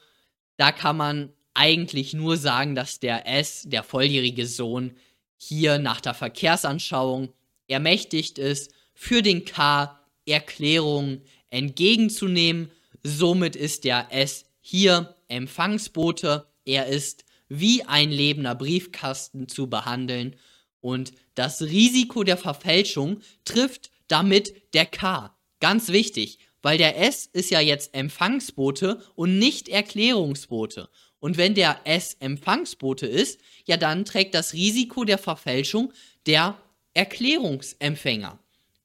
Da 0.57 0.71
kann 0.71 0.97
man 0.97 1.33
eigentlich 1.53 2.13
nur 2.13 2.37
sagen, 2.37 2.75
dass 2.75 2.99
der 2.99 3.27
S, 3.27 3.63
der 3.65 3.83
volljährige 3.83 4.45
Sohn, 4.47 4.95
hier 5.37 5.79
nach 5.79 6.01
der 6.01 6.13
Verkehrsanschauung 6.13 7.33
ermächtigt 7.67 8.37
ist, 8.37 8.71
für 8.93 9.21
den 9.21 9.45
K 9.45 9.99
Erklärungen 10.25 11.21
entgegenzunehmen. 11.49 12.71
Somit 13.03 13.55
ist 13.55 13.83
der 13.83 14.07
S 14.11 14.45
hier 14.59 15.15
Empfangsbote, 15.27 16.47
er 16.65 16.85
ist 16.87 17.25
wie 17.49 17.83
ein 17.83 18.11
lebender 18.11 18.55
Briefkasten 18.55 19.47
zu 19.47 19.69
behandeln 19.69 20.35
und 20.79 21.11
das 21.35 21.61
Risiko 21.61 22.23
der 22.23 22.37
Verfälschung 22.37 23.21
trifft 23.45 23.91
damit 24.07 24.73
der 24.73 24.85
K. 24.85 25.35
Ganz 25.59 25.89
wichtig, 25.89 26.39
weil 26.61 26.77
der 26.77 26.97
S 26.99 27.27
ist 27.31 27.49
ja 27.49 27.59
jetzt 27.59 27.93
Empfangsbote 27.93 29.01
und 29.15 29.37
nicht 29.39 29.69
Erklärungsbote. 29.69 30.89
Und 31.21 31.37
wenn 31.37 31.53
der 31.53 31.79
S 31.85 32.17
Empfangsbote 32.19 33.05
ist, 33.07 33.39
ja 33.65 33.77
dann 33.77 34.03
trägt 34.03 34.35
das 34.35 34.53
Risiko 34.53 35.05
der 35.05 35.19
Verfälschung 35.19 35.93
der 36.25 36.57
Erklärungsempfänger. 36.93 38.37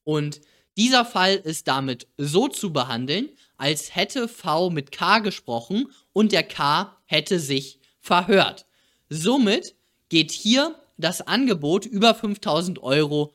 Und 0.04 0.42
dieser 0.76 1.06
Fall 1.06 1.36
ist 1.36 1.66
damit 1.66 2.06
so 2.18 2.46
zu 2.46 2.72
behandeln, 2.72 3.30
als 3.56 3.96
hätte 3.96 4.28
V 4.28 4.68
mit 4.68 4.92
K 4.92 5.20
gesprochen 5.20 5.90
und 6.12 6.30
der 6.32 6.42
K 6.42 6.94
hätte 7.06 7.40
sich 7.40 7.80
verhört. 8.00 8.66
Somit 9.08 9.74
geht 10.10 10.30
hier 10.30 10.78
das 10.98 11.22
Angebot 11.22 11.86
über 11.86 12.14
5000 12.14 12.82
Euro 12.82 13.34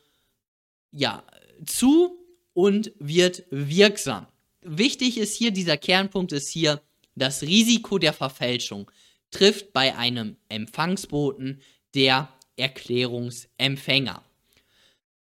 ja, 0.92 1.24
zu 1.66 2.18
und 2.54 2.92
wird 2.98 3.44
wirksam. 3.50 4.28
Wichtig 4.60 5.18
ist 5.18 5.34
hier, 5.34 5.50
dieser 5.50 5.76
Kernpunkt 5.76 6.30
ist 6.30 6.48
hier, 6.48 6.80
das 7.14 7.42
Risiko 7.42 7.98
der 7.98 8.12
Verfälschung 8.12 8.90
trifft 9.30 9.72
bei 9.72 9.96
einem 9.96 10.36
Empfangsboten 10.48 11.60
der 11.94 12.28
Erklärungsempfänger. 12.56 14.22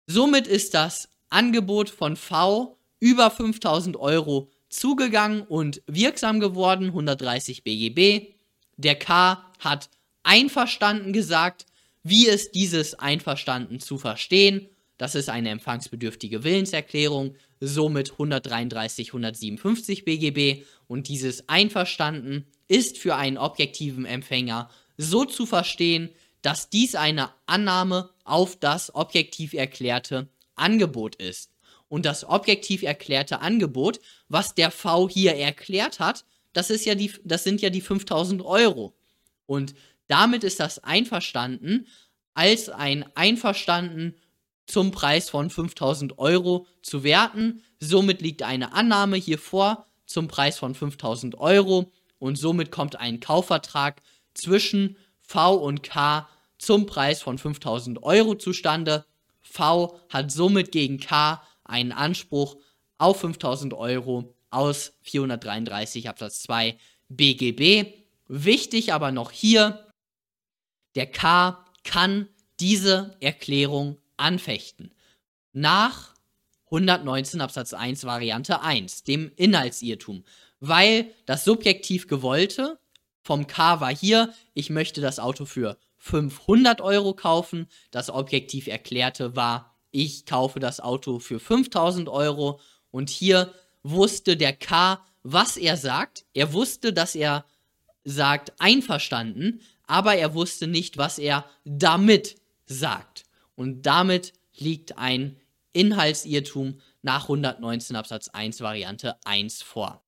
Somit 0.06 0.46
ist 0.46 0.74
das 0.74 1.08
Angebot 1.28 1.88
von 1.88 2.16
V 2.16 2.76
über 3.00 3.30
5000 3.30 3.96
Euro 3.96 4.50
zugegangen 4.68 5.42
und 5.42 5.82
wirksam 5.86 6.40
geworden, 6.40 6.86
130 6.86 7.62
BGB. 7.62 8.34
Der 8.76 8.96
K 8.96 9.44
hat 9.58 9.90
einverstanden 10.22 11.12
gesagt, 11.12 11.66
wie 12.02 12.26
ist 12.26 12.54
dieses 12.54 12.94
Einverstanden 12.94 13.80
zu 13.80 13.98
verstehen. 13.98 14.68
Das 14.98 15.14
ist 15.14 15.28
eine 15.28 15.50
empfangsbedürftige 15.50 16.44
Willenserklärung, 16.44 17.36
somit 17.64 18.12
133, 18.12 19.08
157 19.10 20.04
BGB. 20.04 20.64
Und 20.88 21.08
dieses 21.08 21.48
Einverstanden 21.48 22.46
ist 22.66 22.98
für 22.98 23.14
einen 23.14 23.38
objektiven 23.38 24.04
Empfänger 24.04 24.68
so 24.96 25.24
zu 25.24 25.46
verstehen, 25.46 26.10
dass 26.42 26.70
dies 26.70 26.96
eine 26.96 27.30
Annahme 27.46 28.10
auf 28.24 28.56
das 28.56 28.94
objektiv 28.94 29.54
erklärte 29.54 30.28
Angebot 30.56 31.14
ist. 31.16 31.50
Und 31.88 32.04
das 32.04 32.24
objektiv 32.24 32.82
erklärte 32.82 33.40
Angebot, 33.40 34.00
was 34.28 34.54
der 34.54 34.70
V 34.70 35.08
hier 35.08 35.36
erklärt 35.36 36.00
hat, 36.00 36.24
das, 36.52 36.70
ist 36.70 36.84
ja 36.84 36.94
die, 36.94 37.12
das 37.22 37.44
sind 37.44 37.62
ja 37.62 37.70
die 37.70 37.80
5000 37.80 38.42
Euro. 38.42 38.94
Und 39.46 39.74
damit 40.08 40.42
ist 40.42 40.58
das 40.58 40.80
einverstanden 40.80 41.86
als 42.34 42.68
ein 42.68 43.04
Einverstanden 43.14 44.14
zum 44.72 44.90
Preis 44.90 45.28
von 45.28 45.50
5000 45.50 46.18
Euro 46.18 46.66
zu 46.80 47.04
werten. 47.04 47.62
Somit 47.78 48.22
liegt 48.22 48.42
eine 48.42 48.72
Annahme 48.72 49.18
hier 49.18 49.38
vor 49.38 49.86
zum 50.06 50.28
Preis 50.28 50.58
von 50.58 50.74
5000 50.74 51.38
Euro 51.38 51.92
und 52.18 52.36
somit 52.36 52.70
kommt 52.70 52.96
ein 52.96 53.20
Kaufvertrag 53.20 54.00
zwischen 54.32 54.96
V 55.20 55.56
und 55.56 55.82
K 55.82 56.26
zum 56.56 56.86
Preis 56.86 57.20
von 57.20 57.36
5000 57.36 58.02
Euro 58.02 58.34
zustande. 58.34 59.04
V 59.42 60.00
hat 60.08 60.32
somit 60.32 60.72
gegen 60.72 60.98
K 60.98 61.42
einen 61.64 61.92
Anspruch 61.92 62.56
auf 62.96 63.20
5000 63.20 63.74
Euro 63.74 64.34
aus 64.48 64.94
433 65.02 66.08
Absatz 66.08 66.42
2 66.44 66.78
BGB. 67.10 67.92
Wichtig 68.26 68.94
aber 68.94 69.12
noch 69.12 69.32
hier, 69.32 69.86
der 70.94 71.10
K 71.10 71.62
kann 71.84 72.28
diese 72.58 73.16
Erklärung 73.20 73.98
anfechten. 74.22 74.94
Nach 75.52 76.14
119 76.66 77.40
Absatz 77.40 77.74
1 77.74 78.04
Variante 78.04 78.62
1, 78.62 79.04
dem 79.04 79.30
Inhaltsirrtum, 79.36 80.24
weil 80.60 81.10
das 81.26 81.44
subjektiv 81.44 82.06
gewollte 82.06 82.78
vom 83.22 83.46
K 83.46 83.80
war 83.80 83.94
hier, 83.94 84.32
ich 84.54 84.70
möchte 84.70 85.00
das 85.00 85.18
Auto 85.18 85.44
für 85.44 85.76
500 85.98 86.80
Euro 86.80 87.14
kaufen, 87.14 87.68
das 87.90 88.10
objektiv 88.10 88.66
erklärte 88.66 89.36
war, 89.36 89.76
ich 89.90 90.24
kaufe 90.24 90.58
das 90.58 90.80
Auto 90.80 91.18
für 91.18 91.38
5000 91.38 92.08
Euro 92.08 92.58
und 92.90 93.10
hier 93.10 93.52
wusste 93.82 94.36
der 94.36 94.54
K, 94.54 95.04
was 95.22 95.56
er 95.56 95.76
sagt. 95.76 96.24
Er 96.32 96.52
wusste, 96.52 96.92
dass 96.92 97.14
er 97.14 97.44
sagt 98.04 98.52
einverstanden, 98.58 99.60
aber 99.86 100.16
er 100.16 100.34
wusste 100.34 100.66
nicht, 100.66 100.96
was 100.96 101.18
er 101.18 101.44
damit 101.64 102.36
sagt. 102.66 103.24
Und 103.54 103.82
damit 103.82 104.32
liegt 104.56 104.98
ein 104.98 105.36
Inhaltsirrtum 105.72 106.80
nach 107.02 107.24
119 107.24 107.96
Absatz 107.96 108.28
1 108.28 108.60
Variante 108.60 109.16
1 109.24 109.62
vor. 109.62 110.02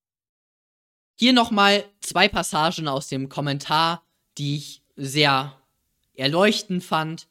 Hier 1.17 1.33
nochmal 1.33 1.85
zwei 2.01 2.29
Passagen 2.29 2.89
aus 2.89 3.09
dem 3.09 3.29
Kommentar, 3.29 4.03
die 4.37 4.57
ich 4.57 4.83
sehr 4.97 5.57
erleuchtend 6.15 6.83
fand. 6.83 7.29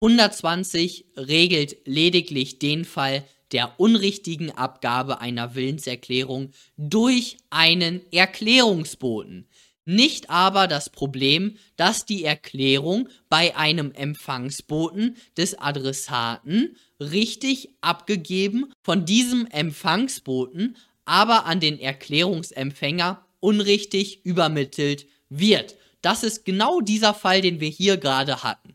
120 0.00 1.06
regelt 1.16 1.76
lediglich 1.86 2.58
den 2.58 2.84
Fall 2.84 3.24
der 3.52 3.78
unrichtigen 3.78 4.50
Abgabe 4.50 5.20
einer 5.20 5.54
Willenserklärung 5.54 6.52
durch 6.76 7.36
einen 7.50 8.00
Erklärungsboten 8.12 9.48
nicht 9.86 10.28
aber 10.28 10.66
das 10.66 10.90
Problem, 10.90 11.56
dass 11.76 12.04
die 12.04 12.24
Erklärung 12.24 13.08
bei 13.30 13.56
einem 13.56 13.92
Empfangsboten 13.92 15.16
des 15.36 15.58
Adressaten 15.58 16.76
richtig 17.00 17.70
abgegeben 17.80 18.72
von 18.82 19.06
diesem 19.06 19.46
Empfangsboten 19.46 20.76
aber 21.06 21.46
an 21.46 21.60
den 21.60 21.78
Erklärungsempfänger 21.78 23.24
unrichtig 23.40 24.26
übermittelt 24.26 25.06
wird. 25.28 25.76
Das 26.02 26.24
ist 26.24 26.44
genau 26.44 26.80
dieser 26.80 27.14
Fall, 27.14 27.40
den 27.40 27.60
wir 27.60 27.68
hier 27.68 27.96
gerade 27.96 28.42
hatten. 28.42 28.74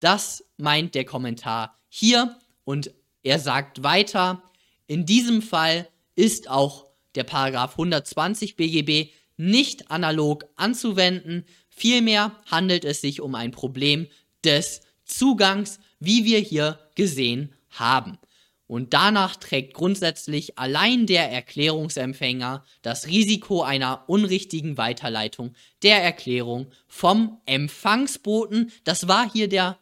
Das 0.00 0.44
meint 0.56 0.94
der 0.94 1.04
Kommentar 1.04 1.78
hier 1.88 2.36
und 2.64 2.90
er 3.22 3.38
sagt 3.38 3.82
weiter, 3.82 4.42
in 4.86 5.06
diesem 5.06 5.42
Fall 5.42 5.88
ist 6.16 6.50
auch 6.50 6.86
der 7.14 7.24
Paragraph 7.24 7.72
120 7.72 8.56
BGB 8.56 9.12
nicht 9.40 9.90
analog 9.90 10.44
anzuwenden. 10.56 11.44
Vielmehr 11.70 12.36
handelt 12.46 12.84
es 12.84 13.00
sich 13.00 13.22
um 13.22 13.34
ein 13.34 13.52
Problem 13.52 14.06
des 14.44 14.82
Zugangs, 15.04 15.80
wie 15.98 16.24
wir 16.24 16.38
hier 16.38 16.78
gesehen 16.94 17.54
haben. 17.70 18.18
Und 18.66 18.92
danach 18.92 19.34
trägt 19.36 19.74
grundsätzlich 19.74 20.58
allein 20.58 21.06
der 21.06 21.32
Erklärungsempfänger 21.32 22.64
das 22.82 23.08
Risiko 23.08 23.62
einer 23.62 24.04
unrichtigen 24.08 24.76
Weiterleitung 24.76 25.54
der 25.82 26.02
Erklärung 26.04 26.70
vom 26.86 27.40
Empfangsboten. 27.46 28.70
Das 28.84 29.08
war 29.08 29.28
hier 29.32 29.48
der, 29.48 29.78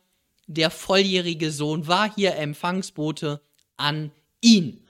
der 0.47 0.71
volljährige 0.71 1.51
Sohn, 1.51 1.87
war 1.87 2.14
hier 2.14 2.37
Empfangsbote 2.37 3.42
an 3.77 4.12
ihn. 4.40 4.85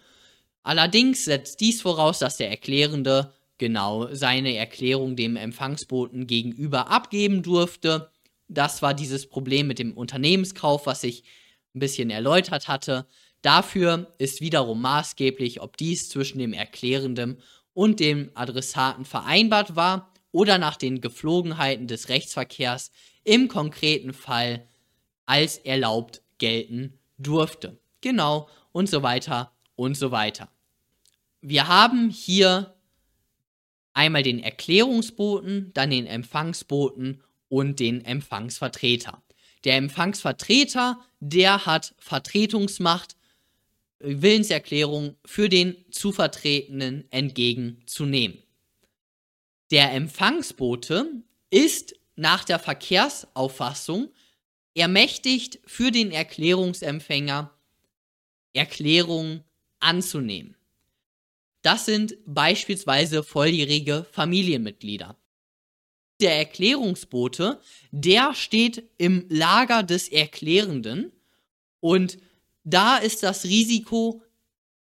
Allerdings 0.62 1.24
setzt 1.24 1.60
dies 1.60 1.80
voraus, 1.80 2.18
dass 2.18 2.36
der 2.36 2.50
Erklärende 2.50 3.32
genau 3.58 4.12
seine 4.14 4.56
Erklärung 4.56 5.16
dem 5.16 5.36
Empfangsboten 5.36 6.26
gegenüber 6.26 6.88
abgeben 6.88 7.42
durfte. 7.42 8.10
Das 8.48 8.82
war 8.82 8.94
dieses 8.94 9.28
Problem 9.28 9.66
mit 9.66 9.78
dem 9.78 9.96
Unternehmenskauf, 9.96 10.86
was 10.86 11.04
ich 11.04 11.24
ein 11.74 11.80
bisschen 11.80 12.10
erläutert 12.10 12.68
hatte. 12.68 13.06
Dafür 13.42 14.14
ist 14.18 14.40
wiederum 14.40 14.80
maßgeblich, 14.80 15.60
ob 15.60 15.76
dies 15.76 16.08
zwischen 16.08 16.38
dem 16.38 16.52
Erklärenden 16.52 17.40
und 17.74 18.00
dem 18.00 18.30
Adressaten 18.34 19.04
vereinbart 19.04 19.76
war 19.76 20.12
oder 20.32 20.58
nach 20.58 20.76
den 20.76 21.00
Geflogenheiten 21.00 21.86
des 21.86 22.08
Rechtsverkehrs 22.08 22.90
im 23.24 23.48
konkreten 23.48 24.12
Fall 24.12 24.66
als 25.26 25.58
erlaubt 25.58 26.22
gelten 26.38 26.98
durfte. 27.18 27.78
Genau 28.00 28.48
und 28.72 28.88
so 28.88 29.02
weiter 29.02 29.52
und 29.76 29.96
so 29.96 30.10
weiter. 30.10 30.48
Wir 31.40 31.68
haben 31.68 32.10
hier 32.10 32.74
einmal 33.98 34.22
den 34.22 34.38
Erklärungsboten, 34.38 35.72
dann 35.74 35.90
den 35.90 36.06
Empfangsboten 36.06 37.20
und 37.48 37.80
den 37.80 38.04
Empfangsvertreter. 38.04 39.20
Der 39.64 39.76
Empfangsvertreter, 39.76 41.00
der 41.18 41.66
hat 41.66 41.94
Vertretungsmacht, 41.98 43.16
Willenserklärung 43.98 45.16
für 45.24 45.48
den 45.48 45.74
zu 45.90 46.12
Vertretenen 46.12 47.10
entgegenzunehmen. 47.10 48.38
Der 49.72 49.92
Empfangsbote 49.92 51.10
ist 51.50 51.96
nach 52.14 52.44
der 52.44 52.60
Verkehrsauffassung 52.60 54.10
ermächtigt, 54.74 55.58
für 55.66 55.90
den 55.90 56.12
Erklärungsempfänger 56.12 57.50
Erklärungen 58.52 59.42
anzunehmen. 59.80 60.54
Das 61.68 61.84
sind 61.84 62.16
beispielsweise 62.24 63.22
volljährige 63.22 64.06
Familienmitglieder. 64.12 65.18
Der 66.18 66.38
Erklärungsbote, 66.38 67.60
der 67.90 68.32
steht 68.32 68.84
im 68.96 69.26
Lager 69.28 69.82
des 69.82 70.08
Erklärenden 70.08 71.12
und 71.80 72.16
da 72.64 72.96
ist 72.96 73.22
das 73.22 73.44
Risiko 73.44 74.22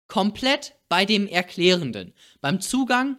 komplett 0.09 0.75
bei 0.91 1.07
dem 1.07 1.27
Erklärenden. 1.27 2.13
Beim 2.43 2.61
Zugang 2.61 3.17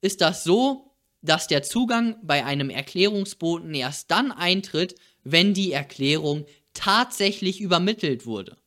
ist 0.00 0.20
das 0.20 0.44
so, 0.44 0.94
dass 1.22 1.48
der 1.48 1.64
Zugang 1.64 2.14
bei 2.22 2.44
einem 2.44 2.70
Erklärungsboten 2.70 3.74
erst 3.74 4.12
dann 4.12 4.30
eintritt, 4.30 4.94
wenn 5.24 5.54
die 5.54 5.72
Erklärung 5.72 6.46
tatsächlich 6.72 7.60
übermittelt 7.60 8.26
wurde. 8.26 8.58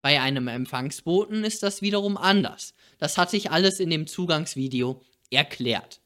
Bei 0.00 0.22
einem 0.22 0.48
Empfangsboten 0.48 1.44
ist 1.44 1.62
das 1.62 1.82
wiederum 1.82 2.16
anders. 2.16 2.72
Das 3.02 3.18
hatte 3.18 3.36
ich 3.36 3.50
alles 3.50 3.80
in 3.80 3.90
dem 3.90 4.06
Zugangsvideo 4.06 5.02
erklärt. 5.28 6.00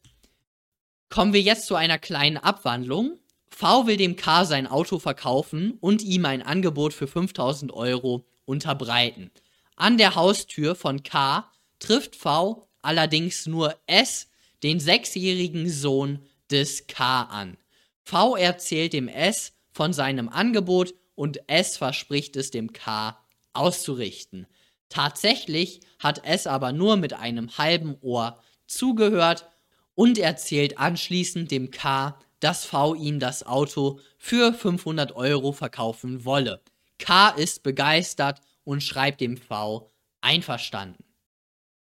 Kommen 1.10 1.34
wir 1.34 1.42
jetzt 1.42 1.66
zu 1.66 1.74
einer 1.74 1.98
kleinen 1.98 2.38
Abwandlung. 2.38 3.18
V 3.50 3.86
will 3.86 3.98
dem 3.98 4.16
K 4.16 4.46
sein 4.46 4.66
Auto 4.66 4.98
verkaufen 4.98 5.76
und 5.82 6.00
ihm 6.00 6.24
ein 6.24 6.40
Angebot 6.40 6.94
für 6.94 7.06
5000 7.06 7.70
Euro 7.70 8.24
unterbreiten. 8.46 9.30
An 9.76 9.98
der 9.98 10.14
Haustür 10.14 10.74
von 10.74 11.02
K 11.02 11.46
trifft 11.80 12.16
V 12.16 12.66
allerdings 12.80 13.44
nur 13.44 13.76
S, 13.86 14.28
den 14.62 14.80
sechsjährigen 14.80 15.68
Sohn 15.68 16.24
des 16.50 16.86
K, 16.86 17.24
an. 17.24 17.58
V 18.04 18.36
erzählt 18.36 18.94
dem 18.94 19.08
S 19.08 19.52
von 19.70 19.92
seinem 19.92 20.30
Angebot 20.30 20.94
und 21.14 21.46
S 21.46 21.76
verspricht 21.76 22.36
es 22.36 22.50
dem 22.50 22.72
K 22.72 23.18
auszurichten. 23.52 24.46
Tatsächlich 24.88 25.80
hat 25.98 26.22
es 26.24 26.46
aber 26.46 26.72
nur 26.72 26.96
mit 26.96 27.12
einem 27.12 27.58
halben 27.58 27.96
Ohr 28.00 28.40
zugehört 28.66 29.48
und 29.94 30.18
erzählt 30.18 30.78
anschließend 30.78 31.50
dem 31.50 31.70
K, 31.70 32.18
dass 32.40 32.64
V 32.64 32.94
ihm 32.94 33.18
das 33.18 33.46
Auto 33.46 34.00
für 34.18 34.52
500 34.52 35.12
Euro 35.16 35.52
verkaufen 35.52 36.24
wolle. 36.24 36.62
K 36.98 37.30
ist 37.30 37.62
begeistert 37.62 38.40
und 38.64 38.82
schreibt 38.82 39.20
dem 39.20 39.36
V 39.36 39.90
einverstanden. 40.20 41.04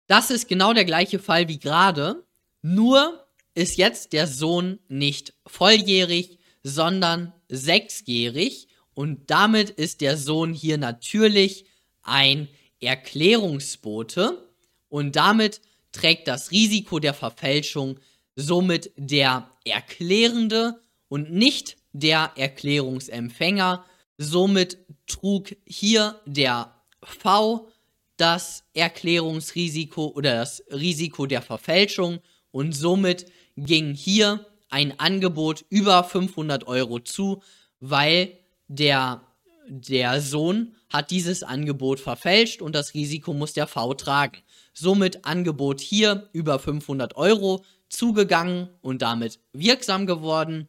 Das 0.06 0.30
ist 0.30 0.48
genau 0.48 0.72
der 0.72 0.84
gleiche 0.84 1.18
Fall 1.18 1.48
wie 1.48 1.58
gerade, 1.58 2.24
nur 2.62 3.26
ist 3.54 3.76
jetzt 3.76 4.12
der 4.12 4.26
Sohn 4.26 4.78
nicht 4.88 5.34
volljährig, 5.46 6.38
sondern 6.62 7.32
sechsjährig 7.48 8.68
und 8.94 9.30
damit 9.30 9.70
ist 9.70 10.00
der 10.00 10.16
Sohn 10.16 10.52
hier 10.52 10.78
natürlich 10.78 11.66
ein 12.02 12.48
Erklärungsbote 12.80 14.50
und 14.88 15.16
damit 15.16 15.60
trägt 15.92 16.28
das 16.28 16.50
Risiko 16.50 16.98
der 16.98 17.14
Verfälschung 17.14 17.98
somit 18.36 18.92
der 18.96 19.50
Erklärende 19.64 20.80
und 21.08 21.32
nicht 21.32 21.76
der 21.92 22.32
Erklärungsempfänger. 22.36 23.84
Somit 24.18 24.78
trug 25.06 25.56
hier 25.66 26.20
der 26.26 26.74
V 27.02 27.68
das 28.16 28.64
Erklärungsrisiko 28.74 30.06
oder 30.08 30.36
das 30.36 30.62
Risiko 30.70 31.26
der 31.26 31.42
Verfälschung 31.42 32.20
und 32.50 32.72
somit 32.72 33.26
ging 33.56 33.94
hier 33.94 34.46
ein 34.70 34.98
Angebot 34.98 35.64
über 35.68 36.02
500 36.02 36.66
Euro 36.66 36.98
zu, 37.00 37.42
weil 37.80 38.38
der, 38.68 39.22
der 39.68 40.20
Sohn 40.20 40.74
hat 40.88 41.10
dieses 41.10 41.42
Angebot 41.42 42.00
verfälscht 42.00 42.62
und 42.62 42.74
das 42.74 42.94
Risiko 42.94 43.32
muss 43.32 43.52
der 43.52 43.66
V 43.66 43.94
tragen. 43.94 44.38
Somit 44.72 45.24
Angebot 45.24 45.80
hier 45.80 46.28
über 46.32 46.58
500 46.58 47.16
Euro 47.16 47.64
zugegangen 47.88 48.68
und 48.80 49.02
damit 49.02 49.40
wirksam 49.52 50.06
geworden. 50.06 50.68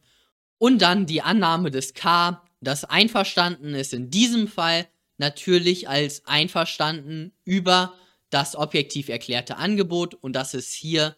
Und 0.58 0.82
dann 0.82 1.06
die 1.06 1.22
Annahme 1.22 1.70
des 1.70 1.94
K, 1.94 2.42
das 2.60 2.84
einverstanden 2.84 3.74
ist 3.74 3.92
in 3.92 4.10
diesem 4.10 4.48
Fall 4.48 4.86
natürlich 5.18 5.88
als 5.88 6.26
einverstanden 6.26 7.32
über 7.44 7.94
das 8.30 8.56
objektiv 8.56 9.08
erklärte 9.08 9.56
Angebot 9.56 10.14
und 10.14 10.34
das 10.34 10.54
ist 10.54 10.72
hier 10.72 11.16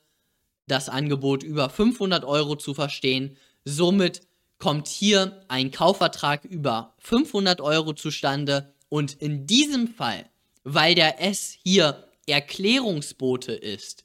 das 0.67 0.89
Angebot 0.89 1.43
über 1.43 1.69
500 1.69 2.25
Euro 2.25 2.57
zu 2.57 2.75
verstehen. 2.75 3.37
Somit 3.65 4.23
kommt 4.61 4.87
hier 4.87 5.43
ein 5.49 5.73
Kaufvertrag 5.73 6.45
über 6.45 6.95
500 6.99 7.61
Euro 7.61 7.95
zustande 7.95 8.73
und 8.89 9.15
in 9.15 9.47
diesem 9.47 9.89
Fall, 9.89 10.27
weil 10.63 10.95
der 10.95 11.21
S 11.21 11.57
hier 11.65 12.07
Erklärungsbote 12.27 13.53
ist, 13.53 14.05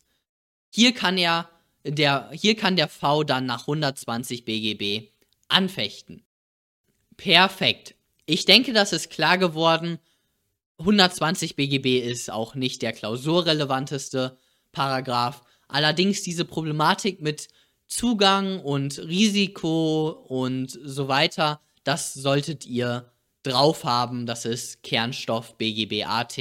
hier 0.72 0.94
kann 0.94 1.18
er 1.18 1.50
der, 1.84 2.32
hier 2.34 2.56
kann 2.56 2.76
der 2.76 2.88
V 2.88 3.24
dann 3.24 3.46
nach 3.46 3.62
120 3.62 4.46
BGB 4.46 5.10
anfechten. 5.48 6.24
Perfekt. 7.18 7.94
Ich 8.26 8.46
denke, 8.46 8.74
das 8.74 8.92
ist 8.92 9.12
klar 9.12 9.38
geworden. 9.38 10.00
120 10.80 11.56
BGB 11.56 12.00
ist 12.00 12.32
auch 12.32 12.56
nicht 12.56 12.82
der 12.82 12.92
klausurrelevanteste 12.92 14.38
Paragraph. 14.72 15.44
Allerdings 15.68 16.24
diese 16.24 16.46
Problematik 16.46 17.22
mit 17.22 17.50
Zugang 17.88 18.60
und 18.62 18.98
Risiko 19.00 20.10
und 20.28 20.72
so 20.84 21.08
weiter, 21.08 21.62
das 21.84 22.14
solltet 22.14 22.66
ihr 22.66 23.12
drauf 23.44 23.84
haben. 23.84 24.26
Das 24.26 24.46
ist 24.46 24.84
Kernstoff 24.84 25.58
BGB 25.58 26.06
AT 26.06 26.38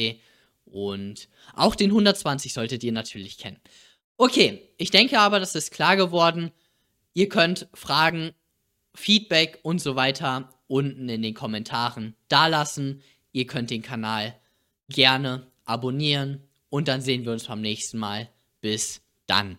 und 0.65 1.29
auch 1.55 1.75
den 1.75 1.91
120 1.91 2.53
solltet 2.53 2.83
ihr 2.83 2.93
natürlich 2.93 3.39
kennen. 3.39 3.61
Okay, 4.17 4.71
ich 4.79 4.91
denke 4.91 5.19
aber, 5.19 5.41
das 5.41 5.55
ist 5.55 5.71
klar 5.71 5.97
geworden. 5.97 6.51
Ihr 7.13 7.29
könnt 7.29 7.69
Fragen, 7.75 8.33
Feedback 8.95 9.59
und 9.63 9.81
so 9.81 9.97
weiter 9.97 10.49
unten 10.67 11.09
in 11.09 11.23
den 11.23 11.35
Kommentaren 11.35 12.17
dalassen. 12.29 13.03
Ihr 13.33 13.47
könnt 13.47 13.71
den 13.71 13.83
Kanal 13.83 14.35
gerne 14.89 15.47
abonnieren 15.65 16.43
und 16.71 16.89
dann 16.89 17.01
sehen 17.01 17.25
wir 17.25 17.33
uns 17.33 17.47
beim 17.47 17.61
nächsten 17.61 17.99
Mal. 17.99 18.29
Bis 18.61 19.03
dann. 19.27 19.59